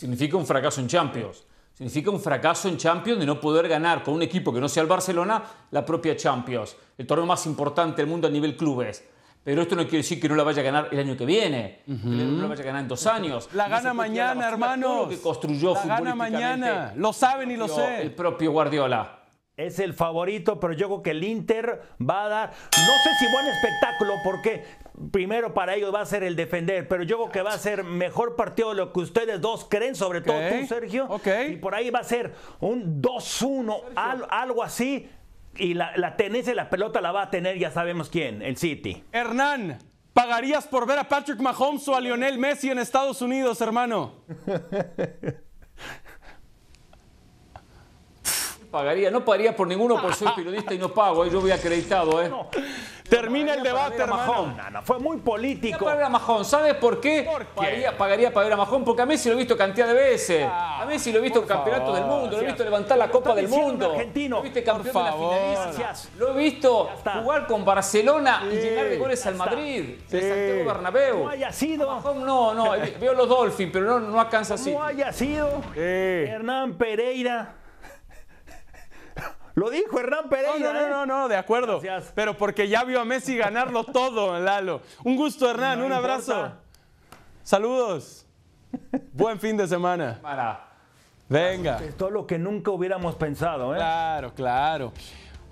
Significa 0.00 0.38
un 0.38 0.46
fracaso 0.46 0.80
en 0.80 0.86
Champions. 0.88 1.44
Significa 1.74 2.10
un 2.10 2.18
fracaso 2.18 2.68
en 2.68 2.78
Champions 2.78 3.20
de 3.20 3.26
no 3.26 3.38
poder 3.38 3.68
ganar 3.68 4.02
con 4.02 4.14
un 4.14 4.22
equipo 4.22 4.50
que 4.50 4.58
no 4.58 4.66
sea 4.66 4.82
el 4.82 4.88
Barcelona 4.88 5.42
la 5.72 5.84
propia 5.84 6.16
Champions, 6.16 6.74
el 6.96 7.06
torneo 7.06 7.26
más 7.26 7.44
importante 7.44 8.00
del 8.00 8.06
mundo 8.06 8.26
a 8.26 8.30
nivel 8.30 8.56
clubes. 8.56 9.06
Pero 9.44 9.60
esto 9.60 9.76
no 9.76 9.82
quiere 9.82 9.98
decir 9.98 10.18
que 10.18 10.26
no 10.26 10.36
la 10.36 10.42
vaya 10.42 10.62
a 10.62 10.64
ganar 10.64 10.88
el 10.90 11.00
año 11.00 11.18
que 11.18 11.26
viene, 11.26 11.82
que 11.84 11.92
no 11.92 12.40
la 12.40 12.48
vaya 12.48 12.62
a 12.62 12.64
ganar 12.64 12.80
en 12.80 12.88
dos 12.88 13.06
años. 13.06 13.50
La 13.52 13.68
gana 13.68 13.92
mañana, 13.92 14.56
lo 14.78 15.06
que 15.06 15.20
construyó 15.20 15.74
La 15.74 15.80
gana 15.80 15.96
futbolísticamente 15.96 16.16
mañana. 16.16 16.92
Lo 16.96 17.12
saben 17.12 17.50
y 17.50 17.56
lo 17.56 17.68
sé. 17.68 18.00
El 18.00 18.14
propio 18.14 18.52
Guardiola. 18.52 19.18
Es 19.54 19.78
el 19.80 19.92
favorito, 19.92 20.58
pero 20.58 20.72
yo 20.72 20.86
creo 20.86 21.02
que 21.02 21.10
el 21.10 21.22
Inter 21.22 21.82
va 22.00 22.24
a 22.24 22.28
dar, 22.30 22.48
no 22.48 22.94
sé 23.04 23.10
si 23.18 23.30
buen 23.30 23.46
espectáculo, 23.46 24.14
porque 24.24 24.64
primero 25.10 25.54
para 25.54 25.74
ellos 25.74 25.94
va 25.94 26.00
a 26.00 26.06
ser 26.06 26.22
el 26.22 26.36
defender, 26.36 26.86
pero 26.88 27.02
yo 27.02 27.16
creo 27.18 27.30
que 27.30 27.42
va 27.42 27.52
a 27.54 27.58
ser 27.58 27.84
mejor 27.84 28.36
partido 28.36 28.70
de 28.70 28.76
lo 28.76 28.92
que 28.92 29.00
ustedes 29.00 29.40
dos 29.40 29.66
creen, 29.68 29.94
sobre 29.94 30.20
todo 30.20 30.36
tú, 30.50 30.66
Sergio. 30.66 31.06
ok. 31.08 31.26
Y 31.50 31.56
por 31.56 31.74
ahí 31.74 31.90
va 31.90 32.00
a 32.00 32.04
ser 32.04 32.34
un 32.60 33.00
2-1, 33.02 33.80
al- 33.96 34.26
algo 34.30 34.62
así, 34.62 35.08
y 35.56 35.74
la, 35.74 35.96
la 35.96 36.16
tenencia 36.16 36.52
de 36.52 36.56
la 36.56 36.70
pelota 36.70 37.00
la 37.00 37.12
va 37.12 37.22
a 37.22 37.30
tener, 37.30 37.58
ya 37.58 37.70
sabemos 37.70 38.08
quién, 38.08 38.42
el 38.42 38.56
City. 38.56 39.02
Hernán, 39.12 39.78
¿pagarías 40.12 40.66
por 40.66 40.86
ver 40.86 40.98
a 40.98 41.08
Patrick 41.08 41.40
Mahomes 41.40 41.86
o 41.88 41.94
a 41.96 42.00
Lionel 42.00 42.38
Messi 42.38 42.70
en 42.70 42.78
Estados 42.78 43.20
Unidos, 43.22 43.60
hermano? 43.60 44.14
Pagaría, 48.70 49.10
no 49.10 49.24
pagaría 49.24 49.56
por 49.56 49.66
ninguno 49.66 50.00
por 50.00 50.14
ser 50.14 50.28
periodista 50.34 50.72
y 50.72 50.78
no 50.78 50.90
pago, 50.94 51.24
eh, 51.24 51.30
yo 51.30 51.40
voy 51.40 51.50
acreditado, 51.50 52.22
¿eh? 52.22 52.30
Termina 53.08 53.54
el 53.54 53.64
debate. 53.64 54.06
Majón. 54.06 54.56
No, 54.56 54.70
no, 54.70 54.82
fue 54.82 55.00
muy 55.00 55.16
político. 55.16 55.84
para 55.84 56.08
Majón. 56.08 56.44
¿Sabes 56.44 56.74
por 56.74 57.00
qué? 57.00 57.26
¿Por 57.28 57.40
qué? 57.44 57.48
Pagaría, 57.56 57.98
pagaría 57.98 58.32
para 58.32 58.44
ver 58.44 58.52
a 58.52 58.56
Majón 58.56 58.84
porque 58.84 59.02
a 59.02 59.06
Messi 59.06 59.28
lo 59.28 59.34
he 59.34 59.38
visto 59.38 59.56
cantidad 59.56 59.88
de 59.88 59.94
veces. 59.94 60.46
Ah, 60.48 60.82
a 60.82 60.86
Messi 60.86 61.10
lo 61.10 61.18
he 61.18 61.22
visto 61.22 61.40
en 61.40 61.46
campeonatos 61.46 61.96
del 61.96 62.04
mundo, 62.04 62.36
lo 62.36 62.42
he 62.42 62.46
visto 62.46 62.62
levantar 62.62 62.96
la 62.96 63.10
Copa 63.10 63.34
del 63.34 63.48
Mundo. 63.48 63.88
un 63.88 63.94
argentino. 63.96 64.36
Lo 64.36 64.42
viste 64.42 64.62
Por 64.62 64.74
campeón 64.74 64.94
de 65.30 65.54
la. 65.82 65.94
Lo 66.18 66.28
he 66.28 66.38
visto 66.38 66.90
jugar 67.20 67.46
con 67.48 67.64
Barcelona 67.64 68.42
y 68.48 68.54
llenar 68.54 68.88
de 68.88 68.96
goles 68.98 69.26
al. 69.26 69.34
Madrid, 69.34 69.96
Sí. 70.06 70.16
en 70.18 70.22
Santiago 70.22 70.64
Bernabéu. 70.66 71.24
No 71.24 71.28
haya 71.30 71.50
sido. 71.50 71.88
Majón 71.90 72.24
no, 72.24 72.54
no, 72.54 72.70
veo 73.00 73.14
los 73.14 73.28
Dolphins, 73.28 73.70
pero 73.72 73.86
no, 73.86 73.98
no 74.00 74.20
a 74.20 74.28
Kansas 74.28 74.60
City. 74.60 74.76
No 74.76 74.84
haya 74.84 75.12
sido. 75.12 75.62
Hernán 75.74 76.74
Pereira. 76.74 77.56
Lo 79.54 79.68
dijo 79.70 79.98
Hernán 79.98 80.24
No, 80.24 80.30
Pereira. 80.30 80.72
no, 80.72 80.80
no, 80.80 80.86
¿eh? 80.86 80.90
no, 80.90 81.06
no, 81.06 81.28
de 81.28 81.36
acuerdo. 81.36 81.80
Gracias. 81.80 82.12
Pero 82.14 82.36
porque 82.36 82.68
ya 82.68 82.84
vio 82.84 83.00
a 83.00 83.04
Messi 83.04 83.36
ganarlo 83.36 83.84
todo, 83.84 84.38
Lalo. 84.38 84.80
Un 85.04 85.16
gusto, 85.16 85.50
Hernán, 85.50 85.80
No 85.80 85.86
un 85.86 85.92
abrazo. 85.92 86.32
importa. 86.32 86.58
Saludos. 87.42 88.26
Buen 89.12 89.40
fin 89.40 89.56
de 89.56 89.66
semana. 89.66 90.18
Para. 90.22 90.68
Venga. 91.28 91.78
Es 91.82 91.96
todo 91.96 92.10
lo 92.10 92.26
que 92.26 92.38
nunca 92.38 92.70
hubiéramos 92.70 93.14
pensado, 93.16 93.74
¿eh? 93.74 93.78
Claro, 93.78 94.32
claro. 94.34 94.92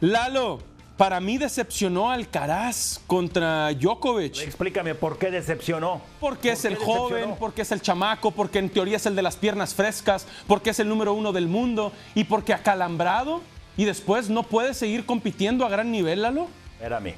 Lalo, 0.01 0.59
para 0.97 1.21
mí 1.21 1.39
decepcionó 1.39 2.11
Alcaraz 2.11 3.01
contra 3.07 3.73
Djokovic. 3.73 4.39
Explícame 4.39 4.95
por 4.95 5.19
qué 5.19 5.31
decepcionó. 5.31 6.01
Porque 6.21 6.51
es 6.53 6.63
¿Por 6.63 6.71
el 6.73 6.77
joven, 6.79 7.03
decepcionó? 7.15 7.37
porque 7.39 7.63
es 7.63 7.73
el 7.73 7.81
chamaco, 7.83 8.31
porque 8.33 8.59
en 8.59 8.71
teoría 8.71 8.97
es 8.97 9.07
el 9.07 9.15
de 9.17 9.23
las 9.23 9.37
piernas 9.37 9.75
frescas, 9.75 10.27
porque 10.47 10.71
es 10.71 10.79
el 10.81 10.89
número 10.89 11.15
uno 11.15 11.33
del 11.33 11.49
mundo 11.49 11.93
y 12.15 12.25
porque 12.25 12.55
acalambrado 12.55 13.41
y 13.79 13.87
después 13.87 14.29
no 14.29 14.43
puede 14.43 14.75
seguir 14.75 15.07
compitiendo 15.07 15.65
a 15.65 15.71
gran 15.71 15.91
nivel, 15.91 16.21
Lalo. 16.21 16.49
Espérame. 16.75 17.15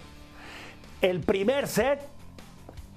El 1.00 1.20
primer 1.20 1.66
set 1.66 2.06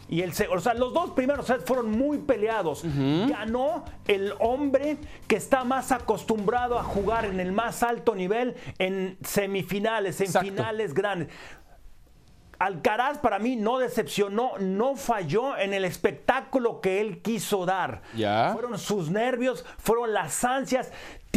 y 0.09 0.21
el 0.21 0.33
o 0.51 0.59
sea, 0.59 0.73
los 0.73 0.93
dos 0.93 1.11
primeros 1.11 1.47
sets 1.47 1.63
fueron 1.65 1.89
muy 1.89 2.17
peleados. 2.19 2.83
Ganó 2.83 3.85
el 4.07 4.33
hombre 4.39 4.97
que 5.27 5.37
está 5.37 5.63
más 5.63 5.91
acostumbrado 5.91 6.77
a 6.77 6.83
jugar 6.83 7.25
en 7.25 7.39
el 7.39 7.51
más 7.53 7.81
alto 7.83 8.13
nivel 8.13 8.55
en 8.79 9.17
semifinales, 9.23 10.19
en 10.19 10.27
Exacto. 10.27 10.49
finales 10.49 10.93
grandes. 10.93 11.29
Alcaraz 12.59 13.17
para 13.17 13.39
mí 13.39 13.55
no 13.55 13.79
decepcionó, 13.79 14.57
no 14.59 14.95
falló 14.95 15.57
en 15.57 15.73
el 15.73 15.85
espectáculo 15.85 16.79
que 16.81 17.01
él 17.01 17.21
quiso 17.21 17.65
dar. 17.65 18.03
Ya. 18.15 18.51
Fueron 18.53 18.77
sus 18.77 19.09
nervios, 19.09 19.65
fueron 19.79 20.13
las 20.13 20.43
ansias. 20.43 20.91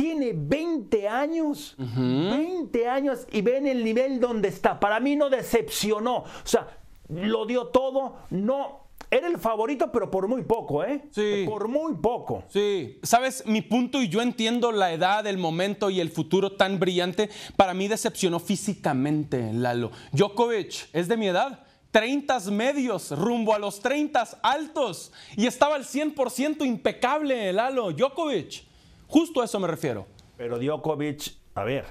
Tiene 0.06 0.34
20 0.36 1.08
años, 1.08 1.74
20 1.76 2.86
años 2.86 3.26
y 3.32 3.40
ven 3.40 3.66
el 3.66 3.82
nivel 3.82 4.20
donde 4.20 4.46
está. 4.46 4.78
Para 4.78 5.00
mí 5.00 5.16
no 5.16 5.28
decepcionó. 5.28 6.18
O 6.18 6.26
sea, 6.44 6.78
lo 7.08 7.44
dio 7.44 7.66
todo, 7.66 8.18
no. 8.30 8.86
Era 9.10 9.26
el 9.26 9.36
favorito, 9.36 9.90
pero 9.90 10.08
por 10.08 10.28
muy 10.28 10.44
poco, 10.44 10.84
¿eh? 10.84 11.08
Sí. 11.10 11.42
Por 11.44 11.66
muy 11.66 11.94
poco. 11.94 12.44
Sí, 12.46 13.00
sabes, 13.02 13.44
mi 13.46 13.62
punto 13.62 14.00
y 14.00 14.08
yo 14.08 14.22
entiendo 14.22 14.70
la 14.70 14.92
edad, 14.92 15.26
el 15.26 15.38
momento 15.38 15.90
y 15.90 15.98
el 15.98 16.10
futuro 16.10 16.52
tan 16.52 16.78
brillante, 16.78 17.28
para 17.56 17.74
mí 17.74 17.88
decepcionó 17.88 18.38
físicamente, 18.38 19.52
Lalo. 19.52 19.90
Djokovic 20.12 20.88
es 20.92 21.08
de 21.08 21.16
mi 21.16 21.26
edad. 21.26 21.64
30 21.90 22.38
medios, 22.52 23.10
rumbo 23.10 23.54
a 23.54 23.58
los 23.58 23.80
30 23.80 24.22
altos. 24.42 25.12
Y 25.36 25.46
estaba 25.46 25.74
al 25.74 25.84
100% 25.84 26.64
impecable, 26.64 27.52
Lalo. 27.52 27.90
Djokovic. 27.90 28.65
Justo 29.08 29.40
a 29.40 29.44
eso 29.44 29.58
me 29.60 29.68
refiero. 29.68 30.06
Pero 30.36 30.58
Djokovic, 30.58 31.32
a 31.54 31.64
ver, 31.64 31.84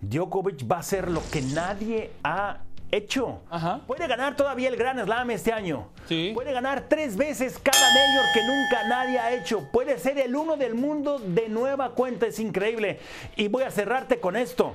Djokovic 0.00 0.70
va 0.70 0.76
a 0.76 0.80
hacer 0.80 1.10
lo 1.10 1.22
que 1.30 1.42
nadie 1.42 2.10
ha 2.22 2.58
hecho. 2.90 3.42
Ajá. 3.50 3.80
Puede 3.86 4.06
ganar 4.06 4.36
todavía 4.36 4.68
el 4.68 4.76
Gran 4.76 4.98
Slam 5.04 5.30
este 5.30 5.52
año. 5.52 5.88
Sí. 6.06 6.32
Puede 6.34 6.52
ganar 6.52 6.86
tres 6.88 7.16
veces 7.16 7.58
cada 7.58 7.78
mayor 7.78 8.24
que 8.32 8.40
nunca 8.42 8.88
nadie 8.88 9.18
ha 9.18 9.32
hecho. 9.34 9.68
Puede 9.70 9.98
ser 9.98 10.18
el 10.18 10.34
uno 10.34 10.56
del 10.56 10.74
mundo 10.74 11.18
de 11.18 11.48
nueva 11.48 11.90
cuenta. 11.90 12.26
Es 12.26 12.38
increíble. 12.38 12.98
Y 13.36 13.48
voy 13.48 13.62
a 13.62 13.70
cerrarte 13.70 14.18
con 14.18 14.36
esto. 14.36 14.74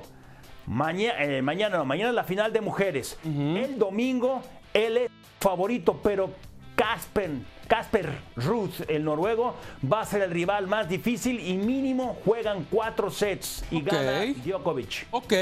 Mañana, 0.66 1.42
mañana 1.42 1.78
no, 1.78 1.84
mañana 1.84 2.08
es 2.10 2.14
la 2.14 2.24
final 2.24 2.52
de 2.52 2.60
mujeres. 2.60 3.18
El 3.24 3.78
domingo 3.78 4.42
él 4.76 4.96
es 4.98 5.10
favorito, 5.40 6.00
pero 6.02 6.30
Casper, 6.74 7.30
Casper 7.68 8.16
Ruth, 8.36 8.82
el 8.88 9.04
noruego, 9.04 9.56
va 9.90 10.02
a 10.02 10.06
ser 10.06 10.22
el 10.22 10.30
rival 10.30 10.66
más 10.68 10.88
difícil 10.88 11.40
y 11.40 11.54
mínimo 11.54 12.16
juegan 12.24 12.66
cuatro 12.70 13.10
sets 13.10 13.64
y 13.70 13.80
gana 13.80 14.24
Djokovic. 14.44 15.06
Ok, 15.10 15.32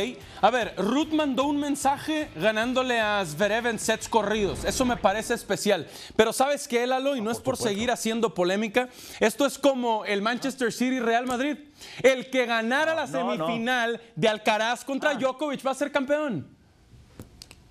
a 0.40 0.50
ver, 0.50 0.74
Ruth 0.78 1.08
mandó 1.12 1.44
un 1.44 1.58
mensaje 1.60 2.28
ganándole 2.36 3.00
a 3.00 3.24
Zverev 3.26 3.66
en 3.66 3.78
sets 3.78 4.08
corridos. 4.08 4.64
Eso 4.64 4.84
me 4.84 4.96
parece 4.96 5.34
especial. 5.34 5.86
Pero 6.16 6.32
¿sabes 6.32 6.66
qué, 6.66 6.86
Lalo? 6.86 7.14
Y 7.16 7.20
no 7.20 7.30
es 7.30 7.40
por 7.40 7.56
seguir 7.56 7.90
haciendo 7.90 8.32
polémica. 8.34 8.88
Esto 9.20 9.44
es 9.44 9.58
como 9.58 10.04
el 10.04 10.22
Manchester 10.22 10.72
City 10.72 11.00
Real 11.00 11.26
Madrid. 11.26 11.56
El 12.02 12.30
que 12.30 12.46
ganara 12.46 12.94
la 12.94 13.06
no. 13.06 13.12
semifinal 13.36 14.00
de 14.16 14.28
Alcaraz 14.28 14.84
contra 14.84 15.10
Ah. 15.10 15.14
Djokovic 15.14 15.66
va 15.66 15.72
a 15.72 15.74
ser 15.74 15.92
campeón. 15.92 16.53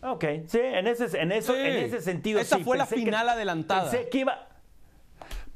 Ok, 0.05 0.25
sí, 0.47 0.59
en 0.61 0.87
ese, 0.87 1.17
en 1.19 1.31
eso, 1.31 1.53
Sí. 1.53 1.59
en 1.61 1.75
ese 1.77 2.01
sentido. 2.01 2.39
Esa 2.39 2.57
sí, 2.57 2.63
fue 2.63 2.77
la 2.77 2.85
que- 2.87 2.95
final 2.95 3.29
adelantada. 3.29 3.89
Pensé 3.89 4.09
que 4.09 4.17
iba. 4.19 4.47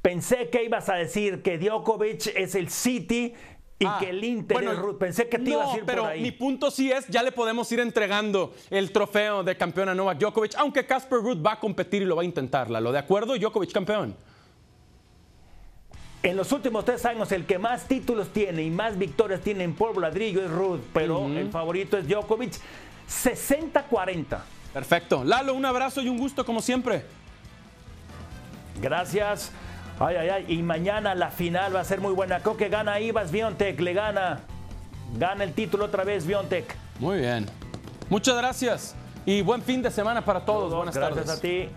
Pensé 0.02 0.50
que 0.50 0.64
ibas 0.64 0.88
a 0.90 0.96
decir 0.96 1.42
que 1.42 1.58
Djokovic 1.58 2.28
es 2.36 2.56
el 2.56 2.70
City 2.70 3.34
y 3.80 3.86
Ah, 3.86 3.98
que 4.00 4.10
el 4.12 4.24
Inter 4.24 4.56
bueno, 4.56 4.72
es 4.72 4.80
Ruth. 4.80 4.98
Pensé 4.98 5.28
que 5.28 5.38
te 5.38 5.44
no, 5.44 5.50
ibas 5.52 5.74
a 5.74 5.78
ir 5.78 5.84
pero 5.86 6.04
por 6.04 6.12
ahí. 6.12 6.22
mi 6.22 6.32
punto 6.32 6.72
sí 6.72 6.92
es, 6.92 7.08
ya 7.08 7.22
le 7.24 7.32
podemos 7.34 7.70
ir 7.72 7.80
entregando 7.82 8.54
el 8.70 8.92
trofeo 8.92 9.44
de 9.44 9.58
campeón 9.58 9.90
a 9.90 9.96
Novak 9.96 10.18
Djokovic, 10.20 10.56
aunque 10.58 10.86
Casper 10.86 11.20
Ruth 11.20 11.46
va 11.46 11.54
a 11.54 11.60
competir 11.60 12.02
y 12.04 12.06
lo 12.06 12.16
va 12.16 12.22
a 12.22 12.26
intentar, 12.26 12.70
Lalo. 12.70 12.92
¿De 12.94 13.00
acuerdo? 13.00 13.36
Djokovic 13.38 13.72
campeón. 13.74 14.16
En 16.24 16.36
los 16.36 16.52
últimos 16.52 16.84
tres 16.84 17.06
años, 17.06 17.32
el 17.32 17.46
que 17.46 17.58
más 17.60 17.88
títulos 17.88 18.30
tiene 18.30 18.64
y 18.64 18.70
más 18.70 18.98
victorias 18.98 19.42
tiene 19.42 19.64
en 19.64 19.74
polvo 19.76 20.00
ladrillo 20.00 20.44
es 20.44 20.50
Ruth, 20.52 20.82
pero 20.94 21.28
el 21.28 21.50
favorito 21.52 21.98
es 21.98 22.08
Djokovic. 22.08 22.54
60-40. 23.10 24.38
Perfecto. 24.74 25.24
Lalo, 25.24 25.54
un 25.54 25.66
abrazo 25.66 26.02
y 26.02 26.10
un 26.10 26.18
gusto 26.18 26.46
como 26.46 26.62
siempre. 26.62 27.06
Gracias. 28.82 29.52
Ay, 30.00 30.16
ay, 30.16 30.30
ay. 30.30 30.46
Y 30.50 30.62
mañana 30.62 31.16
la 31.16 31.32
final 31.32 31.76
va 31.76 31.80
a 31.80 31.84
ser 31.84 32.00
muy 32.00 32.14
buena. 32.14 32.40
Creo 32.42 32.58
que 32.58 32.70
gana 32.70 33.00
Ibas 33.00 33.32
Biontech, 33.32 33.80
le 33.80 33.94
gana. 33.94 34.42
Gana 35.18 35.44
el 35.44 35.54
título 35.54 35.86
otra 35.86 36.04
vez 36.04 36.28
Biontech. 36.28 36.76
Muy 37.00 37.20
bien. 37.20 37.48
Muchas 38.10 38.38
gracias 38.38 38.96
y 39.26 39.42
buen 39.42 39.62
fin 39.62 39.82
de 39.82 39.92
semana 39.92 40.24
para 40.24 40.42
todos. 40.46 40.74
Buenas 40.74 40.96
Gracias 40.96 41.26
tardes. 41.26 41.40
a 41.40 41.42
ti. 41.42 41.70